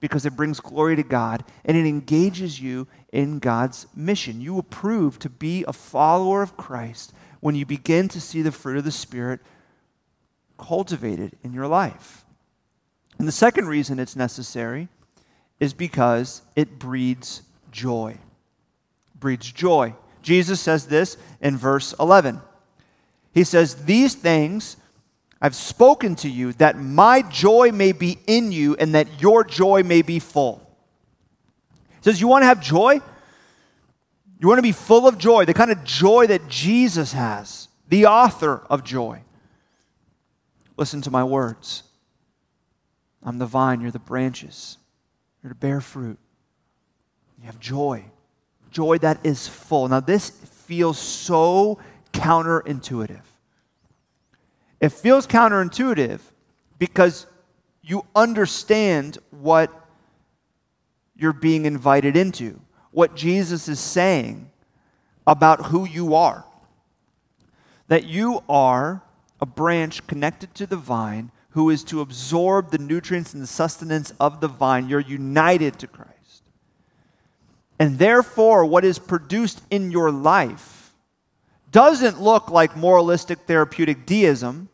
because 0.02 0.26
it 0.26 0.36
brings 0.36 0.60
glory 0.60 0.98
to 0.98 1.04
God 1.04 1.46
and 1.64 1.78
it 1.78 1.86
engages 1.86 2.60
you 2.60 2.90
in 3.14 3.40
God's 3.40 3.88
mission. 3.96 4.42
You 4.42 4.54
will 4.54 4.64
prove 4.64 5.18
to 5.20 5.30
be 5.30 5.64
a 5.66 5.72
follower 5.72 6.42
of 6.42 6.58
Christ 6.58 7.14
when 7.40 7.56
you 7.56 7.66
begin 7.66 8.10
to 8.10 8.20
see 8.20 8.42
the 8.42 8.52
fruit 8.52 8.76
of 8.76 8.84
the 8.84 8.92
Spirit 8.92 9.40
cultivated 10.60 11.38
in 11.42 11.54
your 11.54 11.68
life. 11.68 12.26
And 13.18 13.26
the 13.26 13.32
second 13.32 13.70
reason 13.70 13.98
it's 13.98 14.18
necessary 14.18 14.90
is 15.62 15.74
because 15.74 16.42
it 16.58 16.78
breeds 16.78 17.44
joy. 17.72 18.18
Breeds 19.18 19.50
joy. 19.50 19.96
Jesus 20.22 20.60
says 20.60 20.88
this 20.88 21.16
in 21.40 21.56
verse 21.56 21.94
11. 21.98 22.42
He 23.36 23.44
says, 23.44 23.86
These 23.86 24.16
things 24.16 24.78
I've 25.40 25.54
spoken 25.54 26.16
to 26.16 26.30
you, 26.30 26.54
that 26.54 26.80
my 26.80 27.22
joy 27.22 27.72
may 27.72 27.92
be 27.92 28.18
in 28.26 28.52
you 28.52 28.76
and 28.78 28.96
that 28.96 29.22
your 29.22 29.44
joy 29.44 29.84
may 29.84 30.02
be 30.02 30.18
full. 30.18 30.68
He 31.90 32.04
says, 32.10 32.20
You 32.20 32.28
want 32.28 32.42
to 32.42 32.48
have 32.48 32.62
joy? 32.62 33.02
You 34.40 34.48
want 34.48 34.58
to 34.58 34.64
be 34.64 34.72
full 34.72 35.08
of 35.08 35.18
joy, 35.18 35.46
the 35.46 35.54
kind 35.54 35.72
of 35.72 35.84
joy 35.84 36.28
that 36.28 36.48
Jesus 36.48 37.14
has, 37.14 37.68
the 37.90 38.06
author 38.08 38.64
of 38.70 38.84
joy. 38.84 39.22
Listen 40.78 41.02
to 41.02 41.12
my 41.12 41.24
words. 41.24 41.84
I'm 43.22 43.38
the 43.38 43.46
vine, 43.46 43.82
you're 43.82 43.92
the 43.92 44.00
branches. 44.00 44.78
You're 45.42 45.54
to 45.54 45.60
bear 45.60 45.82
fruit. 45.82 46.20
You 47.40 47.46
have 47.46 47.60
joy. 47.60 48.06
Joy 48.72 48.98
that 49.00 49.26
is 49.26 49.48
full. 49.48 49.88
Now, 49.88 50.00
this 50.00 50.30
feels 50.30 51.00
so 51.00 51.80
counterintuitive. 52.14 53.22
It 54.86 54.92
feels 54.92 55.26
counterintuitive 55.26 56.20
because 56.78 57.26
you 57.82 58.06
understand 58.16 59.18
what 59.32 59.74
you're 61.16 61.34
being 61.34 61.66
invited 61.66 62.16
into, 62.16 62.62
what 62.92 63.16
Jesus 63.16 63.68
is 63.68 63.80
saying 63.80 64.52
about 65.26 65.66
who 65.66 65.88
you 65.88 66.14
are. 66.14 66.46
That 67.88 68.06
you 68.06 68.44
are 68.48 69.02
a 69.42 69.48
branch 69.48 70.06
connected 70.06 70.54
to 70.54 70.68
the 70.68 70.78
vine 70.78 71.32
who 71.50 71.72
is 71.72 71.84
to 71.86 72.02
absorb 72.02 72.70
the 72.70 72.78
nutrients 72.78 73.34
and 73.34 73.42
the 73.42 73.48
sustenance 73.48 74.14
of 74.20 74.40
the 74.40 74.48
vine. 74.48 74.88
You're 74.88 75.00
united 75.00 75.80
to 75.80 75.88
Christ. 75.88 76.44
And 77.80 77.98
therefore, 77.98 78.66
what 78.66 78.86
is 78.86 79.00
produced 79.00 79.64
in 79.72 79.90
your 79.90 80.12
life 80.12 80.94
doesn't 81.72 82.22
look 82.22 82.52
like 82.52 82.78
moralistic 82.78 83.40
therapeutic 83.48 84.06
deism, 84.06 84.70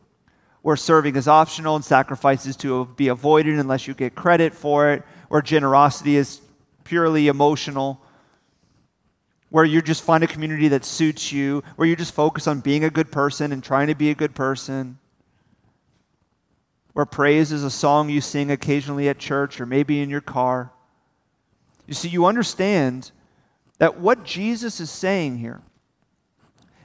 where 0.62 0.76
serving 0.76 1.16
is 1.16 1.28
optional 1.28 1.76
and 1.76 1.84
sacrifices 1.84 2.56
to 2.56 2.86
be 2.96 3.08
avoided 3.08 3.58
unless 3.58 3.86
you 3.86 3.94
get 3.94 4.14
credit 4.14 4.54
for 4.54 4.92
it, 4.92 5.02
where 5.28 5.42
generosity 5.42 6.16
is 6.16 6.40
purely 6.84 7.28
emotional, 7.28 8.00
where 9.50 9.64
you 9.64 9.82
just 9.82 10.02
find 10.02 10.24
a 10.24 10.26
community 10.26 10.68
that 10.68 10.84
suits 10.84 11.32
you, 11.32 11.62
where 11.76 11.86
you 11.86 11.96
just 11.96 12.14
focus 12.14 12.46
on 12.46 12.60
being 12.60 12.84
a 12.84 12.90
good 12.90 13.10
person 13.10 13.52
and 13.52 13.62
trying 13.62 13.88
to 13.88 13.94
be 13.94 14.08
a 14.08 14.14
good 14.14 14.34
person. 14.34 14.98
Where 16.92 17.06
praise 17.06 17.52
is 17.52 17.64
a 17.64 17.70
song 17.70 18.08
you 18.08 18.20
sing 18.20 18.50
occasionally 18.50 19.08
at 19.08 19.18
church 19.18 19.60
or 19.60 19.66
maybe 19.66 20.00
in 20.00 20.10
your 20.10 20.20
car. 20.20 20.72
You 21.86 21.94
see, 21.94 22.08
you 22.08 22.26
understand 22.26 23.10
that 23.78 23.98
what 23.98 24.24
Jesus 24.24 24.78
is 24.78 24.90
saying 24.90 25.38
here 25.38 25.60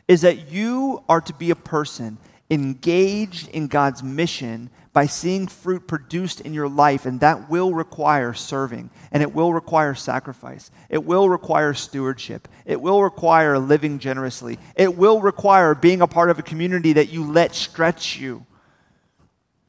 is 0.08 0.22
that 0.22 0.52
you 0.52 1.04
are 1.08 1.22
to 1.22 1.34
be 1.34 1.52
a 1.52 1.56
person 1.56 2.18
engaged 2.50 3.48
in 3.50 3.68
God's 3.68 4.04
mission 4.04 4.70
by 4.94 5.06
seeing 5.06 5.48
fruit 5.48 5.88
produced 5.88 6.42
in 6.42 6.54
your 6.54 6.68
life, 6.68 7.06
and 7.06 7.20
that 7.20 7.50
will 7.50 7.74
require 7.74 8.34
serving, 8.34 8.90
and 9.12 9.22
it 9.22 9.34
will 9.34 9.54
require 9.54 9.94
sacrifice, 9.94 10.72
it 10.90 11.04
will 11.04 11.30
require 11.30 11.74
stewardship, 11.74 12.48
it 12.66 12.82
will 12.82 13.04
require 13.04 13.60
living 13.60 14.00
generously, 14.00 14.58
it 14.76 14.98
will 14.98 15.22
require 15.22 15.76
being 15.76 16.02
a 16.02 16.08
part 16.08 16.30
of 16.30 16.40
a 16.40 16.44
community 16.44 16.94
that 16.94 17.10
you 17.10 17.24
let 17.32 17.54
stretch 17.54 18.18
you 18.18 18.46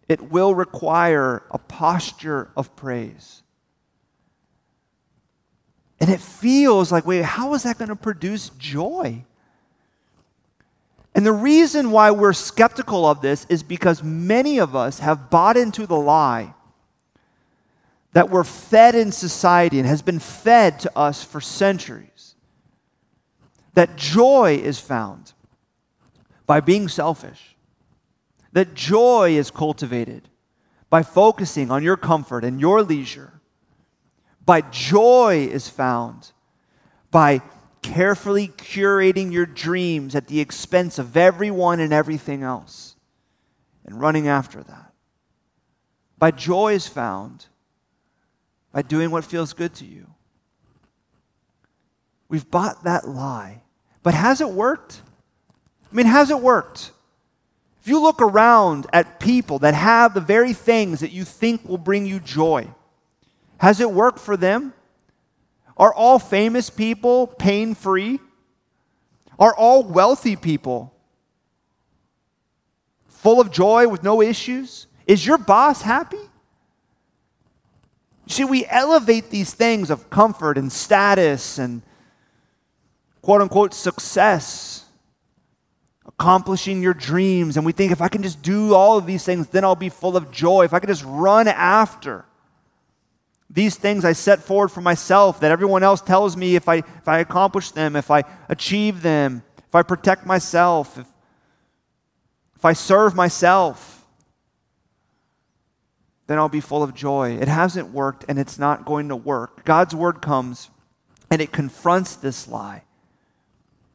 it 0.09 0.31
will 0.31 0.55
require 0.55 1.43
a 1.51 1.59
posture 1.59 2.51
of 2.57 2.75
praise. 2.75 3.43
And 6.01 6.11
it 6.11 6.21
feels 6.21 6.91
like, 6.91 7.07
wait, 7.07 7.25
how 7.25 7.55
is 7.55 7.65
that 7.65 7.79
going 7.79 7.91
to 7.91 7.97
produce 7.97 8.51
joy? 8.51 9.25
And 11.19 11.27
the 11.27 11.33
reason 11.33 11.91
why 11.91 12.13
we're 12.13 12.33
skeptical 12.33 13.05
of 13.05 13.23
this 13.23 13.45
is 13.49 13.65
because 13.65 14.05
many 14.05 14.59
of 14.59 14.77
us 14.77 15.01
have 15.01 15.31
bought 15.31 15.57
into 15.57 15.85
the 15.85 15.97
lie 15.97 16.55
that 18.13 18.31
we're 18.31 18.45
fed 18.45 18.95
in 18.95 19.11
society 19.11 19.81
and 19.81 19.89
has 19.89 20.01
been 20.01 20.21
fed 20.21 20.79
to 20.79 20.97
us 20.97 21.25
for 21.25 21.41
centuries. 21.41 22.37
That 23.75 23.97
joy 23.97 24.61
is 24.63 24.79
found 24.79 25.33
by 26.47 26.61
being 26.61 26.87
selfish. 26.87 27.57
That 28.53 28.75
joy 28.75 29.31
is 29.31 29.51
cultivated 29.51 30.29
by 30.89 31.03
focusing 31.03 31.73
on 31.73 31.83
your 31.83 31.97
comfort 31.97 32.45
and 32.45 32.61
your 32.61 32.81
leisure. 32.81 33.41
By 34.47 34.61
joy 34.61 35.49
is 35.51 35.69
found 35.69 36.31
by 37.11 37.43
carefully 37.95 38.49
curating 38.49 39.33
your 39.33 39.47
dreams 39.47 40.15
at 40.15 40.29
the 40.29 40.41
expense 40.41 40.99
of 40.99 41.17
everyone 41.17 41.81
and 41.81 41.93
everything 41.93 42.43
else 42.43 42.97
and 43.85 44.01
running 44.01 44.29
after 44.29 44.63
that. 44.63 44.93
By 46.19 46.31
joy 46.31 46.75
is 46.75 46.87
found 46.87 47.47
by 48.73 48.83
doing 48.83 49.11
what 49.11 49.25
feels 49.25 49.53
good 49.53 49.75
to 49.77 49.85
you. 49.85 50.07
We've 52.29 52.49
bought 52.51 52.85
that 52.85 53.09
lie. 53.09 53.63
But 54.03 54.15
has 54.15 54.41
it 54.41 54.51
worked? 54.51 55.01
I 55.91 55.97
mean, 55.97 56.07
has 56.07 56.31
it 56.31 56.41
worked? 56.41 56.93
If 57.81 57.89
you 57.89 58.01
look 58.01 58.21
around 58.21 58.87
at 58.93 59.19
people 59.19 59.61
that 59.61 59.75
have 59.75 60.13
the 60.13 60.21
very 60.21 60.53
things 60.53 61.01
that 61.01 61.13
you 61.13 61.25
think 61.25 61.67
will 61.67 61.79
bring 61.79 62.05
you 62.05 62.21
joy, 62.21 62.69
has 63.59 63.81
it 63.81 63.91
worked 63.91 64.19
for 64.19 64.37
them? 64.37 64.75
Are 65.79 65.95
all 65.95 66.19
famous 66.19 66.71
people 66.71 67.27
pain 67.27 67.75
free? 67.75 68.19
Are 69.39 69.55
all 69.55 69.85
wealthy 69.85 70.35
people 70.35 70.93
full 73.07 73.41
of 73.41 73.53
joy 73.53 73.87
with 73.87 74.03
no 74.03 74.21
issues? 74.21 74.87
Is 75.07 75.25
your 75.25 75.39
boss 75.39 75.83
happy? 75.83 76.19
See, 78.27 78.45
we 78.45 78.67
elevate 78.67 79.31
these 79.31 79.55
things 79.55 79.91
of 79.91 80.11
comfort 80.11 80.59
and 80.59 80.71
status 80.71 81.59
and 81.59 81.83
quote 83.23 83.41
unquote 83.41 83.73
success, 83.73 84.85
accomplishing 86.05 86.83
your 86.83 86.95
dreams. 86.95 87.57
And 87.57 87.65
we 87.65 87.73
think 87.73 87.93
if 87.93 88.03
I 88.03 88.09
can 88.09 88.23
just 88.23 88.43
do 88.43 88.75
all 88.75 88.99
of 88.99 89.07
these 89.07 89.25
things, 89.25 89.47
then 89.49 89.65
I'll 89.65 89.77
be 89.77 89.89
full 89.89 90.17
of 90.17 90.31
joy. 90.31 90.65
If 90.65 90.75
I 90.75 90.81
can 90.81 90.89
just 90.89 91.05
run 91.07 91.49
after 91.49 92.25
these 93.51 93.77
things 93.77 94.05
I 94.05 94.13
set 94.13 94.41
forward 94.41 94.69
for 94.69 94.81
myself 94.81 95.41
that 95.41 95.51
everyone 95.51 95.83
else 95.83 96.01
tells 96.01 96.37
me 96.37 96.55
if 96.55 96.69
I, 96.69 96.77
if 96.77 97.09
I 97.09 97.21
accomplish 97.21 97.71
them, 97.71 97.97
if 97.97 98.11
I 98.11 98.25
achieve 98.49 99.03
them, 99.03 99.43
if 99.67 99.75
I 99.75 99.83
protect 99.83 100.27
myself, 100.27 100.99
if, 100.99 101.07
if 102.57 102.65
I 102.65 102.73
serve 102.75 103.15
myself 103.15 103.99
then 106.29 106.39
I'll 106.39 106.49
be 106.49 106.61
full 106.61 106.83
of 106.83 106.95
joy. 106.95 107.39
It 107.41 107.49
hasn't 107.49 107.91
worked 107.91 108.25
and 108.29 108.39
it's 108.39 108.59
not 108.59 108.85
going 108.85 109.09
to 109.09 109.17
work. 109.17 109.65
God's 109.65 109.95
word 109.95 110.23
comes 110.23 110.71
and 111.31 111.43
it 111.43 111.53
confronts 111.53 112.17
this 112.17 112.47
lie. 112.47 112.85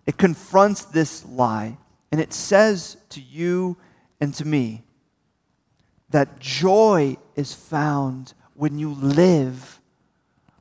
It 0.05 0.17
confronts 0.17 0.83
this 0.83 1.23
lie 1.25 1.77
and 2.11 2.19
it 2.19 2.33
says 2.33 2.97
to 3.09 3.21
you 3.21 3.77
and 4.19 4.33
to 4.33 4.45
me 4.45 4.83
that 6.09 6.39
joy 6.39 7.17
is 7.35 7.53
found 7.53 8.33
when 8.55 8.77
you 8.77 8.93
live 8.93 9.81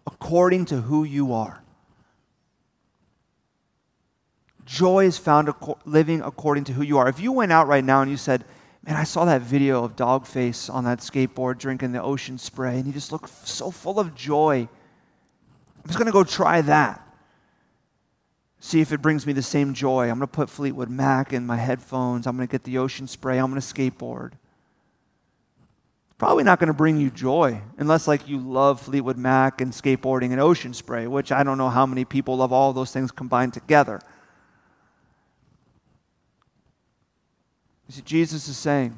according 0.06 0.66
to 0.66 0.80
who 0.82 1.04
you 1.04 1.32
are. 1.32 1.62
Joy 4.64 5.04
is 5.04 5.18
found 5.18 5.52
living 5.84 6.22
according 6.22 6.64
to 6.64 6.72
who 6.72 6.82
you 6.82 6.98
are. 6.98 7.08
If 7.08 7.20
you 7.20 7.32
went 7.32 7.52
out 7.52 7.66
right 7.66 7.84
now 7.84 8.00
and 8.02 8.10
you 8.10 8.16
said, 8.16 8.44
Man, 8.84 8.96
I 8.96 9.04
saw 9.04 9.24
that 9.26 9.42
video 9.42 9.84
of 9.84 9.94
Dogface 9.94 10.72
on 10.72 10.84
that 10.84 10.98
skateboard 10.98 11.58
drinking 11.58 11.92
the 11.92 12.02
ocean 12.02 12.36
spray, 12.36 12.76
and 12.76 12.86
he 12.86 12.92
just 12.92 13.12
looked 13.12 13.30
so 13.46 13.70
full 13.70 14.00
of 14.00 14.16
joy. 14.16 14.68
I'm 15.76 15.86
just 15.86 15.98
going 15.98 16.06
to 16.06 16.12
go 16.12 16.24
try 16.24 16.62
that. 16.62 17.00
See 18.58 18.80
if 18.80 18.92
it 18.92 19.00
brings 19.00 19.24
me 19.24 19.32
the 19.32 19.42
same 19.42 19.72
joy. 19.72 20.04
I'm 20.04 20.18
going 20.18 20.20
to 20.20 20.26
put 20.26 20.50
Fleetwood 20.50 20.90
Mac 20.90 21.32
in 21.32 21.46
my 21.46 21.56
headphones. 21.56 22.26
I'm 22.26 22.36
going 22.36 22.46
to 22.46 22.50
get 22.50 22.64
the 22.64 22.78
ocean 22.78 23.06
spray. 23.06 23.38
I'm 23.38 23.50
going 23.50 23.60
to 23.60 23.66
skateboard. 23.66 24.32
Probably 26.22 26.44
not 26.44 26.60
going 26.60 26.68
to 26.68 26.72
bring 26.72 27.00
you 27.00 27.10
joy 27.10 27.60
unless, 27.78 28.06
like, 28.06 28.28
you 28.28 28.38
love 28.38 28.80
Fleetwood 28.80 29.16
Mac 29.18 29.60
and 29.60 29.72
skateboarding 29.72 30.30
and 30.30 30.40
ocean 30.40 30.72
spray, 30.72 31.08
which 31.08 31.32
I 31.32 31.42
don't 31.42 31.58
know 31.58 31.68
how 31.68 31.84
many 31.84 32.04
people 32.04 32.36
love 32.36 32.52
all 32.52 32.72
those 32.72 32.92
things 32.92 33.10
combined 33.10 33.54
together. 33.54 34.00
You 37.88 37.94
see, 37.94 38.02
Jesus 38.02 38.46
is 38.46 38.56
saying, 38.56 38.96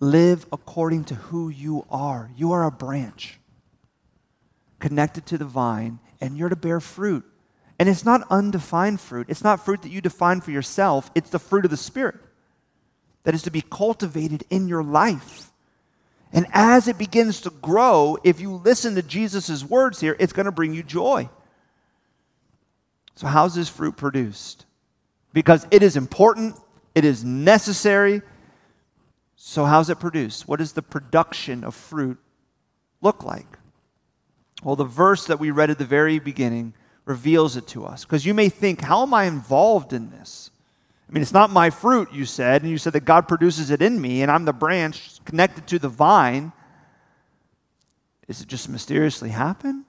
live 0.00 0.44
according 0.50 1.04
to 1.04 1.14
who 1.14 1.50
you 1.50 1.86
are. 1.88 2.32
You 2.36 2.50
are 2.50 2.64
a 2.64 2.72
branch 2.72 3.38
connected 4.80 5.24
to 5.26 5.38
the 5.38 5.44
vine, 5.44 6.00
and 6.20 6.36
you're 6.36 6.48
to 6.48 6.56
bear 6.56 6.80
fruit. 6.80 7.24
And 7.78 7.88
it's 7.88 8.04
not 8.04 8.26
undefined 8.28 9.00
fruit. 9.00 9.28
It's 9.30 9.44
not 9.44 9.64
fruit 9.64 9.82
that 9.82 9.92
you 9.92 10.00
define 10.00 10.40
for 10.40 10.50
yourself. 10.50 11.12
It's 11.14 11.30
the 11.30 11.38
fruit 11.38 11.64
of 11.64 11.70
the 11.70 11.76
Spirit 11.76 12.16
that 13.22 13.34
is 13.36 13.42
to 13.42 13.52
be 13.52 13.62
cultivated 13.62 14.42
in 14.50 14.66
your 14.66 14.82
life. 14.82 15.52
And 16.36 16.46
as 16.52 16.86
it 16.86 16.98
begins 16.98 17.40
to 17.40 17.50
grow, 17.50 18.18
if 18.22 18.40
you 18.40 18.52
listen 18.52 18.94
to 18.94 19.02
Jesus' 19.02 19.64
words 19.64 20.00
here, 20.00 20.14
it's 20.20 20.32
going 20.32 20.46
to 20.46 20.52
bring 20.52 20.74
you 20.74 20.84
joy. 20.84 21.28
So, 23.16 23.26
how's 23.26 23.54
this 23.54 23.68
fruit 23.68 23.96
produced? 23.96 24.66
Because 25.32 25.66
it 25.72 25.82
is 25.82 25.96
important 25.96 26.56
it 26.96 27.04
is 27.04 27.22
necessary. 27.22 28.22
So, 29.36 29.66
how's 29.66 29.90
it 29.90 30.00
produced? 30.00 30.48
What 30.48 30.60
does 30.60 30.72
the 30.72 30.82
production 30.82 31.62
of 31.62 31.74
fruit 31.74 32.16
look 33.02 33.22
like? 33.22 33.58
Well, 34.62 34.76
the 34.76 34.84
verse 34.84 35.26
that 35.26 35.38
we 35.38 35.50
read 35.50 35.68
at 35.68 35.78
the 35.78 35.84
very 35.84 36.18
beginning 36.18 36.72
reveals 37.04 37.54
it 37.54 37.66
to 37.68 37.84
us. 37.84 38.06
Because 38.06 38.24
you 38.24 38.32
may 38.32 38.48
think, 38.48 38.80
how 38.80 39.02
am 39.02 39.12
I 39.12 39.24
involved 39.24 39.92
in 39.92 40.10
this? 40.10 40.50
I 41.08 41.12
mean, 41.12 41.22
it's 41.22 41.32
not 41.32 41.50
my 41.50 41.70
fruit, 41.70 42.12
you 42.12 42.24
said, 42.24 42.62
and 42.62 42.70
you 42.70 42.78
said 42.78 42.92
that 42.94 43.04
God 43.04 43.28
produces 43.28 43.70
it 43.70 43.80
in 43.80 44.00
me, 44.00 44.22
and 44.22 44.30
I'm 44.30 44.44
the 44.44 44.52
branch 44.52 45.24
connected 45.24 45.66
to 45.68 45.78
the 45.78 45.88
vine. 45.88 46.52
Is 48.26 48.40
it 48.40 48.48
just 48.48 48.68
mysteriously 48.68 49.30
happen? 49.30 49.84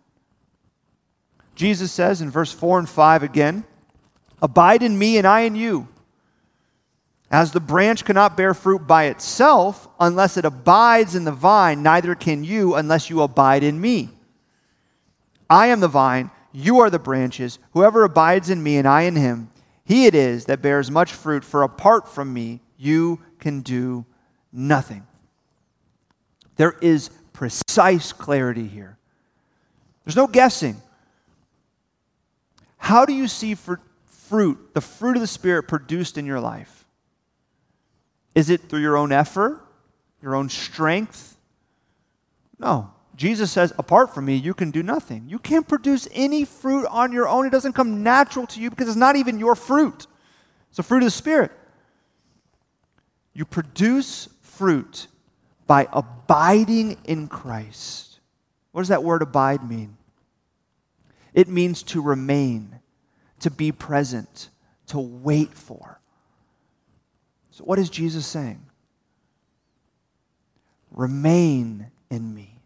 Jesus 1.56 1.92
says 1.92 2.22
in 2.22 2.30
verse 2.30 2.52
4 2.52 2.80
and 2.80 2.90
5 2.90 3.24
again, 3.24 3.64
Abide 4.42 4.84
in 4.84 5.00
me, 5.00 5.18
and 5.18 5.26
I 5.26 5.42
in 5.42 5.56
you. 5.56 5.88
As 7.32 7.52
the 7.52 7.60
branch 7.60 8.06
cannot 8.06 8.38
bear 8.38 8.54
fruit 8.54 8.88
by 8.88 9.06
itself 9.06 9.88
unless 10.00 10.38
it 10.38 10.46
abides 10.46 11.16
in 11.16 11.26
the 11.26 11.32
vine, 11.32 11.84
neither 11.84 12.16
can 12.16 12.44
you 12.44 12.76
unless 12.76 13.10
you 13.10 13.22
abide 13.22 13.64
in 13.64 13.82
me. 13.82 14.10
I 15.50 15.68
am 15.68 15.80
the 15.80 15.88
vine, 15.88 16.30
you 16.54 16.80
are 16.80 16.90
the 16.90 17.00
branches. 17.00 17.60
Whoever 17.72 18.04
abides 18.04 18.50
in 18.50 18.64
me 18.64 18.78
and 18.78 18.88
I 18.88 19.02
in 19.02 19.16
him, 19.16 19.50
he 19.88 20.06
it 20.06 20.14
is 20.14 20.46
that 20.46 20.62
bears 20.62 20.92
much 20.92 21.14
fruit, 21.14 21.46
for 21.46 21.64
apart 21.64 22.10
from 22.10 22.34
me, 22.34 22.60
you 22.78 23.22
can 23.40 23.62
do 23.62 24.06
nothing. 24.52 25.08
There 26.58 26.76
is 26.82 27.10
precise 27.32 28.12
clarity 28.12 28.68
here. 28.68 28.98
There's 30.04 30.18
no 30.18 30.28
guessing. 30.28 30.82
How 32.76 33.06
do 33.06 33.14
you 33.14 33.30
see 33.30 33.56
fruit, 33.56 34.74
the 34.74 34.82
fruit 34.82 35.16
of 35.16 35.22
the 35.22 35.28
Spirit 35.28 35.70
produced 35.70 36.18
in 36.18 36.26
your 36.26 36.42
life? 36.42 36.86
Is 38.36 38.50
it 38.50 38.64
through 38.68 38.82
your 38.82 38.98
own 38.98 39.14
effort, 39.14 39.62
your 40.22 40.36
own 40.36 40.50
strength? 40.50 41.38
No. 42.60 42.92
Jesus 43.18 43.52
says, 43.52 43.74
apart 43.80 44.14
from 44.14 44.26
me, 44.26 44.36
you 44.36 44.54
can 44.54 44.70
do 44.70 44.84
nothing. 44.84 45.26
You 45.28 45.40
can't 45.40 45.68
produce 45.68 46.08
any 46.14 46.46
fruit 46.46 46.86
on 46.86 47.12
your 47.12 47.28
own. 47.28 47.48
It 47.48 47.50
doesn't 47.50 47.74
come 47.74 48.04
natural 48.04 48.46
to 48.48 48.62
you 48.62 48.70
because 48.70 48.88
it's 48.88 48.96
not 48.96 49.16
even 49.16 49.40
your 49.40 49.56
fruit, 49.56 50.08
it's 50.70 50.80
a 50.80 50.84
fruit 50.84 51.00
of 51.00 51.06
the 51.06 51.12
Spirit. 51.12 51.52
You 53.34 53.44
produce 53.46 54.30
fruit 54.42 55.08
by 55.68 55.88
abiding 55.92 56.98
in 57.06 57.28
Christ. 57.28 58.20
What 58.72 58.82
does 58.82 58.90
that 58.90 59.04
word 59.04 59.22
abide 59.22 59.68
mean? 59.68 59.98
It 61.34 61.48
means 61.48 61.84
to 61.84 62.02
remain, 62.02 62.80
to 63.42 63.52
be 63.52 63.72
present, 63.72 64.50
to 64.88 65.00
wait 65.00 65.54
for. 65.54 66.00
So, 67.52 67.64
what 67.64 67.80
is 67.80 67.90
Jesus 67.90 68.26
saying? 68.26 68.64
Remain 70.92 71.92
in 72.10 72.34
me, 72.34 72.57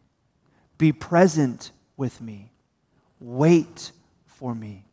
be 0.82 0.92
present 0.92 1.72
with 1.96 2.20
me, 2.20 2.52
wait 3.20 3.92
for 4.26 4.56
me. 4.56 4.84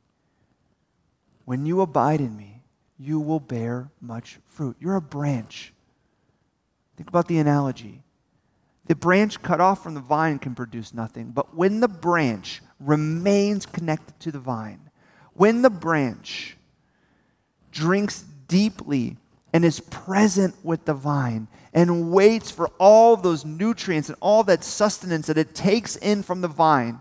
When 1.46 1.64
you 1.64 1.80
abide 1.80 2.20
in 2.20 2.36
me, 2.36 2.62
you 2.98 3.18
will 3.18 3.40
bear 3.40 3.88
much 3.98 4.38
fruit. 4.44 4.76
You're 4.78 4.96
a 4.96 5.00
branch. 5.00 5.72
Think 6.98 7.08
about 7.08 7.26
the 7.26 7.38
analogy. 7.38 8.02
The 8.84 8.96
branch 8.96 9.40
cut 9.40 9.62
off 9.62 9.82
from 9.82 9.94
the 9.94 10.00
vine 10.00 10.38
can 10.38 10.54
produce 10.54 10.92
nothing, 10.92 11.30
but 11.30 11.56
when 11.56 11.80
the 11.80 11.88
branch 11.88 12.60
remains 12.78 13.64
connected 13.64 14.20
to 14.20 14.30
the 14.30 14.38
vine, 14.38 14.90
when 15.32 15.62
the 15.62 15.70
branch 15.70 16.58
drinks 17.72 18.26
deeply 18.46 19.16
and 19.52 19.64
is 19.64 19.80
present 19.80 20.54
with 20.62 20.84
the 20.84 20.94
vine 20.94 21.48
and 21.72 22.10
waits 22.10 22.50
for 22.50 22.68
all 22.78 23.16
those 23.16 23.44
nutrients 23.44 24.08
and 24.08 24.18
all 24.20 24.42
that 24.44 24.64
sustenance 24.64 25.26
that 25.26 25.38
it 25.38 25.54
takes 25.54 25.96
in 25.96 26.22
from 26.22 26.40
the 26.40 26.48
vine 26.48 27.00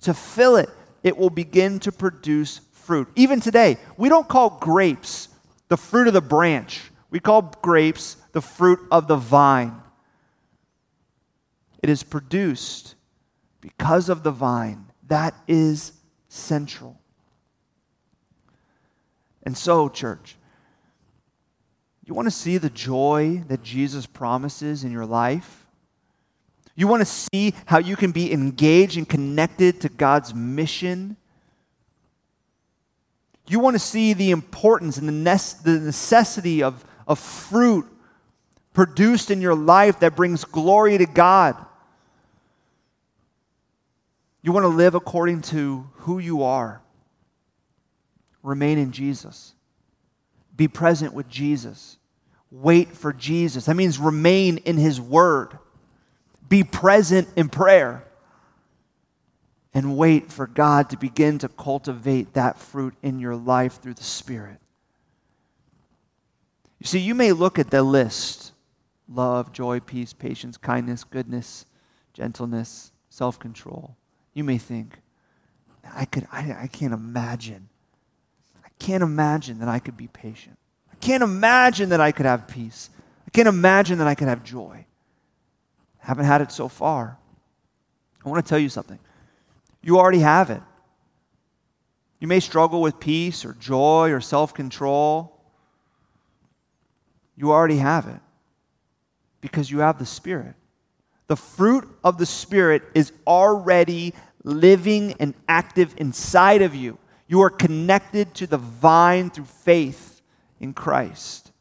to 0.00 0.14
fill 0.14 0.56
it, 0.56 0.70
it 1.02 1.16
will 1.16 1.30
begin 1.30 1.78
to 1.80 1.92
produce 1.92 2.60
fruit. 2.72 3.08
Even 3.16 3.40
today, 3.40 3.76
we 3.96 4.08
don't 4.08 4.28
call 4.28 4.50
grapes 4.50 5.28
the 5.68 5.76
fruit 5.76 6.06
of 6.06 6.14
the 6.14 6.20
branch, 6.22 6.90
we 7.10 7.20
call 7.20 7.42
grapes 7.62 8.16
the 8.32 8.40
fruit 8.40 8.78
of 8.90 9.08
the 9.08 9.16
vine. 9.16 9.74
It 11.82 11.90
is 11.90 12.02
produced 12.02 12.94
because 13.60 14.08
of 14.08 14.22
the 14.22 14.30
vine. 14.30 14.86
That 15.06 15.34
is 15.46 15.92
central. 16.28 17.00
And 19.44 19.56
so, 19.56 19.88
church, 19.88 20.36
you 22.08 22.14
want 22.14 22.24
to 22.24 22.30
see 22.30 22.56
the 22.56 22.70
joy 22.70 23.44
that 23.48 23.62
Jesus 23.62 24.06
promises 24.06 24.82
in 24.82 24.90
your 24.90 25.04
life? 25.04 25.66
You 26.74 26.88
want 26.88 27.02
to 27.02 27.04
see 27.06 27.52
how 27.66 27.80
you 27.80 27.96
can 27.96 28.12
be 28.12 28.32
engaged 28.32 28.96
and 28.96 29.06
connected 29.06 29.82
to 29.82 29.90
God's 29.90 30.34
mission? 30.34 31.18
You 33.46 33.60
want 33.60 33.74
to 33.74 33.78
see 33.78 34.14
the 34.14 34.30
importance 34.30 34.96
and 34.96 35.06
the, 35.06 35.80
necessity 35.80 36.62
of, 36.62 36.82
of 37.06 37.18
fruit 37.18 37.86
produced 38.72 39.30
in 39.30 39.42
your 39.42 39.54
life 39.54 40.00
that 40.00 40.16
brings 40.16 40.46
glory 40.46 40.96
to 40.96 41.04
God. 41.04 41.62
You 44.40 44.52
want 44.52 44.64
to 44.64 44.68
live 44.68 44.94
according 44.94 45.42
to 45.42 45.86
who 45.92 46.18
you 46.20 46.42
are. 46.42 46.80
Remain 48.42 48.78
in 48.78 48.92
Jesus. 48.92 49.52
Be 50.56 50.68
present 50.68 51.12
with 51.12 51.28
Jesus. 51.28 51.97
Wait 52.50 52.96
for 52.96 53.12
Jesus. 53.12 53.66
That 53.66 53.74
means 53.74 53.98
remain 53.98 54.58
in 54.58 54.76
His 54.76 55.00
Word. 55.00 55.58
Be 56.48 56.64
present 56.64 57.28
in 57.36 57.48
prayer. 57.48 58.04
And 59.74 59.96
wait 59.96 60.32
for 60.32 60.46
God 60.46 60.90
to 60.90 60.96
begin 60.96 61.38
to 61.38 61.48
cultivate 61.48 62.32
that 62.32 62.58
fruit 62.58 62.94
in 63.02 63.18
your 63.18 63.36
life 63.36 63.80
through 63.80 63.94
the 63.94 64.02
Spirit. 64.02 64.58
You 66.78 66.86
see, 66.86 66.98
you 67.00 67.14
may 67.14 67.32
look 67.32 67.58
at 67.58 67.70
the 67.70 67.82
list 67.82 68.52
love, 69.08 69.52
joy, 69.52 69.80
peace, 69.80 70.12
patience, 70.12 70.56
kindness, 70.56 71.04
goodness, 71.04 71.66
gentleness, 72.12 72.92
self 73.08 73.38
control. 73.38 73.96
You 74.34 74.44
may 74.44 74.58
think, 74.58 74.98
I, 75.94 76.04
could, 76.04 76.26
I, 76.30 76.56
I 76.62 76.66
can't 76.66 76.92
imagine. 76.92 77.68
I 78.64 78.68
can't 78.78 79.02
imagine 79.02 79.58
that 79.58 79.68
I 79.68 79.78
could 79.78 79.96
be 79.96 80.08
patient. 80.08 80.58
I 81.00 81.06
can't 81.06 81.22
imagine 81.22 81.90
that 81.90 82.00
I 82.00 82.10
could 82.10 82.26
have 82.26 82.48
peace. 82.48 82.90
I 83.26 83.30
can't 83.30 83.48
imagine 83.48 83.98
that 83.98 84.08
I 84.08 84.14
could 84.14 84.28
have 84.28 84.42
joy. 84.42 84.84
I 86.02 86.06
haven't 86.06 86.24
had 86.24 86.40
it 86.40 86.50
so 86.50 86.66
far. 86.68 87.18
I 88.24 88.28
want 88.28 88.44
to 88.44 88.48
tell 88.48 88.58
you 88.58 88.68
something. 88.68 88.98
You 89.80 89.98
already 89.98 90.18
have 90.18 90.50
it. 90.50 90.60
You 92.18 92.26
may 92.26 92.40
struggle 92.40 92.82
with 92.82 92.98
peace 92.98 93.44
or 93.44 93.54
joy 93.54 94.10
or 94.10 94.20
self 94.20 94.54
control. 94.54 95.40
You 97.36 97.52
already 97.52 97.76
have 97.76 98.08
it 98.08 98.20
because 99.40 99.70
you 99.70 99.78
have 99.78 100.00
the 100.00 100.06
Spirit. 100.06 100.54
The 101.28 101.36
fruit 101.36 101.88
of 102.02 102.18
the 102.18 102.26
Spirit 102.26 102.82
is 102.94 103.12
already 103.24 104.14
living 104.42 105.14
and 105.20 105.34
active 105.48 105.94
inside 105.96 106.62
of 106.62 106.74
you. 106.74 106.98
You 107.28 107.42
are 107.42 107.50
connected 107.50 108.34
to 108.34 108.48
the 108.48 108.58
vine 108.58 109.30
through 109.30 109.44
faith 109.44 110.17
in 110.60 110.72
Christ. 110.72 111.52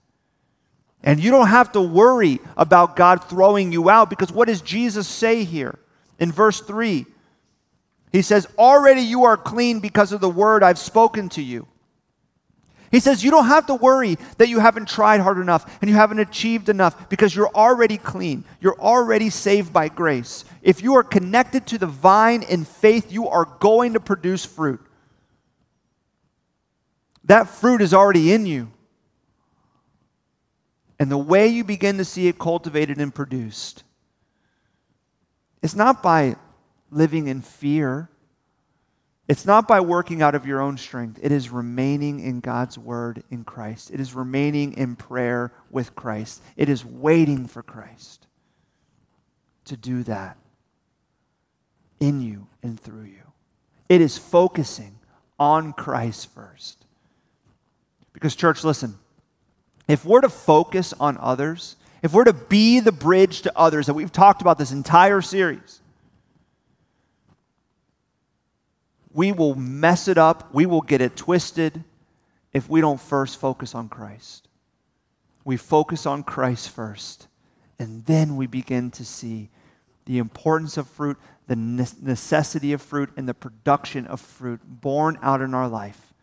And 1.03 1.23
you 1.23 1.31
don't 1.31 1.47
have 1.47 1.71
to 1.73 1.81
worry 1.81 2.39
about 2.55 2.95
God 2.95 3.23
throwing 3.23 3.71
you 3.71 3.89
out 3.89 4.09
because 4.09 4.31
what 4.31 4.47
does 4.47 4.61
Jesus 4.61 5.07
say 5.07 5.43
here 5.43 5.77
in 6.19 6.31
verse 6.31 6.59
3? 6.61 7.05
He 8.11 8.21
says, 8.21 8.47
Already 8.57 9.01
you 9.01 9.25
are 9.25 9.37
clean 9.37 9.79
because 9.79 10.11
of 10.11 10.21
the 10.21 10.29
word 10.29 10.63
I've 10.63 10.79
spoken 10.79 11.29
to 11.29 11.41
you. 11.41 11.67
He 12.89 12.99
says, 12.99 13.23
You 13.23 13.31
don't 13.31 13.47
have 13.47 13.67
to 13.67 13.75
worry 13.75 14.17
that 14.37 14.49
you 14.49 14.59
haven't 14.59 14.87
tried 14.87 15.19
hard 15.19 15.37
enough 15.37 15.77
and 15.81 15.89
you 15.89 15.95
haven't 15.95 16.19
achieved 16.19 16.69
enough 16.69 17.09
because 17.09 17.35
you're 17.35 17.53
already 17.53 17.97
clean. 17.97 18.45
You're 18.59 18.79
already 18.79 19.29
saved 19.29 19.71
by 19.71 19.89
grace. 19.89 20.45
If 20.61 20.81
you 20.81 20.95
are 20.95 21.03
connected 21.03 21.67
to 21.67 21.77
the 21.77 21.87
vine 21.87 22.43
in 22.43 22.65
faith, 22.65 23.11
you 23.11 23.27
are 23.27 23.45
going 23.59 23.93
to 23.93 23.99
produce 23.99 24.45
fruit. 24.45 24.81
That 27.25 27.49
fruit 27.49 27.81
is 27.81 27.93
already 27.93 28.31
in 28.31 28.45
you. 28.45 28.71
And 30.99 31.11
the 31.11 31.17
way 31.17 31.47
you 31.47 31.63
begin 31.63 31.97
to 31.97 32.05
see 32.05 32.27
it 32.27 32.39
cultivated 32.39 32.97
and 32.97 33.13
produced 33.13 33.83
is 35.61 35.75
not 35.75 36.01
by 36.01 36.35
living 36.89 37.27
in 37.27 37.41
fear. 37.41 38.09
It's 39.27 39.45
not 39.45 39.67
by 39.67 39.81
working 39.81 40.21
out 40.21 40.35
of 40.35 40.45
your 40.45 40.61
own 40.61 40.77
strength. 40.77 41.19
It 41.21 41.31
is 41.31 41.49
remaining 41.49 42.19
in 42.19 42.39
God's 42.39 42.77
word 42.77 43.23
in 43.29 43.43
Christ. 43.43 43.91
It 43.91 43.99
is 43.99 44.13
remaining 44.13 44.73
in 44.73 44.95
prayer 44.95 45.51
with 45.69 45.95
Christ. 45.95 46.41
It 46.55 46.69
is 46.69 46.83
waiting 46.85 47.47
for 47.47 47.61
Christ 47.61 48.25
to 49.65 49.77
do 49.77 50.03
that 50.03 50.37
in 51.99 52.21
you 52.21 52.47
and 52.63 52.79
through 52.79 53.03
you. 53.03 53.23
It 53.89 54.01
is 54.01 54.17
focusing 54.17 54.97
on 55.37 55.73
Christ 55.73 56.33
first. 56.33 56.85
Because, 58.13 58.35
church, 58.35 58.63
listen 58.63 58.97
if 59.87 60.05
we're 60.05 60.21
to 60.21 60.29
focus 60.29 60.93
on 60.99 61.17
others, 61.19 61.75
if 62.01 62.13
we're 62.13 62.25
to 62.25 62.33
be 62.33 62.79
the 62.79 62.91
bridge 62.91 63.41
to 63.41 63.57
others 63.57 63.87
that 63.87 63.93
we've 63.93 64.11
talked 64.11 64.41
about 64.41 64.57
this 64.57 64.71
entire 64.71 65.21
series, 65.21 65.81
we 69.11 69.31
will 69.31 69.55
mess 69.55 70.07
it 70.07 70.17
up, 70.17 70.53
we 70.53 70.65
will 70.65 70.81
get 70.81 71.01
it 71.01 71.15
twisted 71.15 71.83
if 72.53 72.69
we 72.69 72.81
don't 72.81 73.01
first 73.01 73.39
focus 73.39 73.73
on 73.73 73.89
Christ. 73.89 74.47
We 75.43 75.57
focus 75.57 76.05
on 76.05 76.23
Christ 76.23 76.69
first, 76.69 77.27
and 77.79 78.05
then 78.05 78.35
we 78.35 78.47
begin 78.47 78.91
to 78.91 79.05
see 79.05 79.49
the 80.05 80.17
importance 80.17 80.77
of 80.77 80.87
fruit, 80.87 81.17
the 81.47 81.55
necessity 81.55 82.73
of 82.73 82.81
fruit, 82.81 83.09
and 83.15 83.27
the 83.27 83.33
production 83.33 84.05
of 84.07 84.19
fruit 84.19 84.59
born 84.65 85.17
out 85.21 85.41
in 85.41 85.53
our 85.53 85.67
life. 85.67 86.13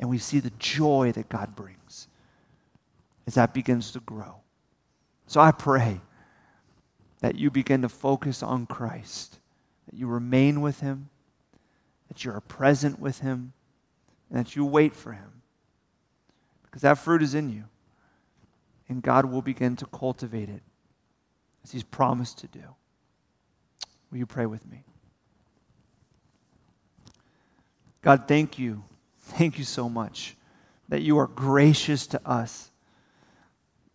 And 0.00 0.10
we 0.10 0.18
see 0.18 0.40
the 0.40 0.52
joy 0.58 1.12
that 1.12 1.28
God 1.28 1.54
brings 1.54 1.81
as 3.26 3.34
that 3.34 3.54
begins 3.54 3.92
to 3.92 4.00
grow. 4.00 4.36
So 5.26 5.40
I 5.40 5.52
pray 5.52 6.00
that 7.20 7.36
you 7.36 7.50
begin 7.50 7.82
to 7.82 7.88
focus 7.88 8.42
on 8.42 8.66
Christ, 8.66 9.38
that 9.86 9.96
you 9.96 10.06
remain 10.06 10.60
with 10.60 10.80
Him, 10.80 11.08
that 12.08 12.24
you 12.24 12.32
are 12.32 12.40
present 12.40 12.98
with 12.98 13.20
Him, 13.20 13.52
and 14.28 14.38
that 14.38 14.56
you 14.56 14.64
wait 14.64 14.94
for 14.94 15.12
Him. 15.12 15.42
Because 16.64 16.82
that 16.82 16.98
fruit 16.98 17.22
is 17.22 17.34
in 17.34 17.50
you, 17.50 17.64
and 18.88 19.02
God 19.02 19.26
will 19.26 19.42
begin 19.42 19.76
to 19.76 19.86
cultivate 19.86 20.48
it 20.48 20.62
as 21.62 21.70
He's 21.70 21.84
promised 21.84 22.38
to 22.38 22.48
do. 22.48 22.74
Will 24.10 24.18
you 24.18 24.26
pray 24.26 24.46
with 24.46 24.68
me? 24.68 24.82
God, 28.02 28.26
thank 28.26 28.58
you. 28.58 28.82
Thank 29.20 29.58
you 29.58 29.64
so 29.64 29.88
much 29.88 30.36
that 30.88 31.02
you 31.02 31.16
are 31.18 31.28
gracious 31.28 32.06
to 32.08 32.20
us 32.28 32.71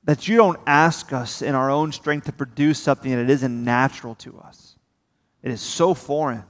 that 0.08 0.26
you 0.26 0.38
don't 0.38 0.58
ask 0.66 1.12
us 1.12 1.42
in 1.42 1.54
our 1.54 1.70
own 1.70 1.92
strength 1.92 2.28
to 2.28 2.32
produce 2.32 2.80
something 2.80 3.12
that 3.12 3.30
isn't 3.30 3.64
natural 3.66 4.16
to 4.16 4.40
us. 4.40 4.78
It 5.44 5.52
is 5.52 5.60
so 5.60 5.94
foreign. 5.94 6.46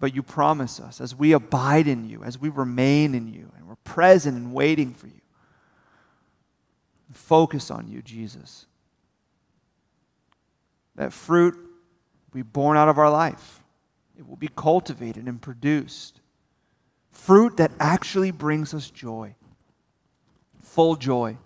But 0.00 0.12
you 0.12 0.24
promise 0.24 0.80
us 0.80 1.00
as 1.00 1.14
we 1.14 1.34
abide 1.34 1.86
in 1.86 2.10
you, 2.10 2.24
as 2.24 2.36
we 2.36 2.48
remain 2.48 3.14
in 3.14 3.28
you, 3.28 3.48
and 3.56 3.68
we're 3.68 3.76
present 3.76 4.36
and 4.36 4.52
waiting 4.52 4.92
for 4.92 5.06
you, 5.06 5.20
focus 7.12 7.70
on 7.70 7.86
you, 7.86 8.02
Jesus. 8.02 8.66
That 10.96 11.12
fruit 11.12 11.54
will 11.54 12.34
be 12.34 12.42
born 12.42 12.76
out 12.76 12.88
of 12.88 12.98
our 12.98 13.10
life, 13.10 13.62
it 14.18 14.28
will 14.28 14.34
be 14.34 14.50
cultivated 14.56 15.28
and 15.28 15.40
produced. 15.40 16.18
Fruit 17.12 17.58
that 17.58 17.70
actually 17.78 18.32
brings 18.32 18.74
us 18.74 18.90
joy 18.90 19.36
full 20.72 20.96
joy. 20.96 21.36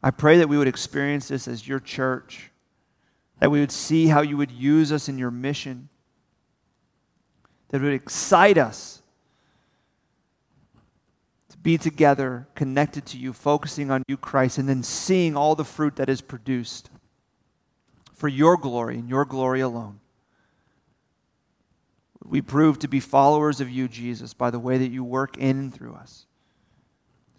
I 0.00 0.12
pray 0.12 0.38
that 0.38 0.48
we 0.48 0.56
would 0.56 0.68
experience 0.68 1.28
this 1.28 1.48
as 1.48 1.66
your 1.66 1.80
church, 1.80 2.50
that 3.40 3.50
we 3.50 3.58
would 3.58 3.72
see 3.72 4.06
how 4.06 4.20
you 4.22 4.36
would 4.36 4.52
use 4.52 4.92
us 4.92 5.08
in 5.08 5.18
your 5.18 5.32
mission, 5.32 5.88
that 7.70 7.82
would 7.82 7.92
excite 7.92 8.56
us 8.56 9.02
to 11.48 11.58
be 11.58 11.76
together, 11.76 12.46
connected 12.54 13.06
to 13.06 13.18
you, 13.18 13.32
focusing 13.32 13.90
on 13.90 14.04
you, 14.06 14.16
Christ, 14.16 14.58
and 14.58 14.68
then 14.68 14.84
seeing 14.84 15.36
all 15.36 15.56
the 15.56 15.64
fruit 15.64 15.96
that 15.96 16.08
is 16.08 16.20
produced 16.20 16.90
for 18.12 18.28
your 18.28 18.56
glory 18.56 18.98
and 18.98 19.08
your 19.08 19.24
glory 19.24 19.60
alone. 19.60 19.98
We 22.24 22.40
prove 22.40 22.78
to 22.78 22.88
be 22.88 23.00
followers 23.00 23.60
of 23.60 23.68
you, 23.68 23.88
Jesus, 23.88 24.32
by 24.32 24.50
the 24.50 24.60
way 24.60 24.78
that 24.78 24.92
you 24.92 25.02
work 25.02 25.36
in 25.36 25.58
and 25.58 25.74
through 25.74 25.94
us. 25.94 26.26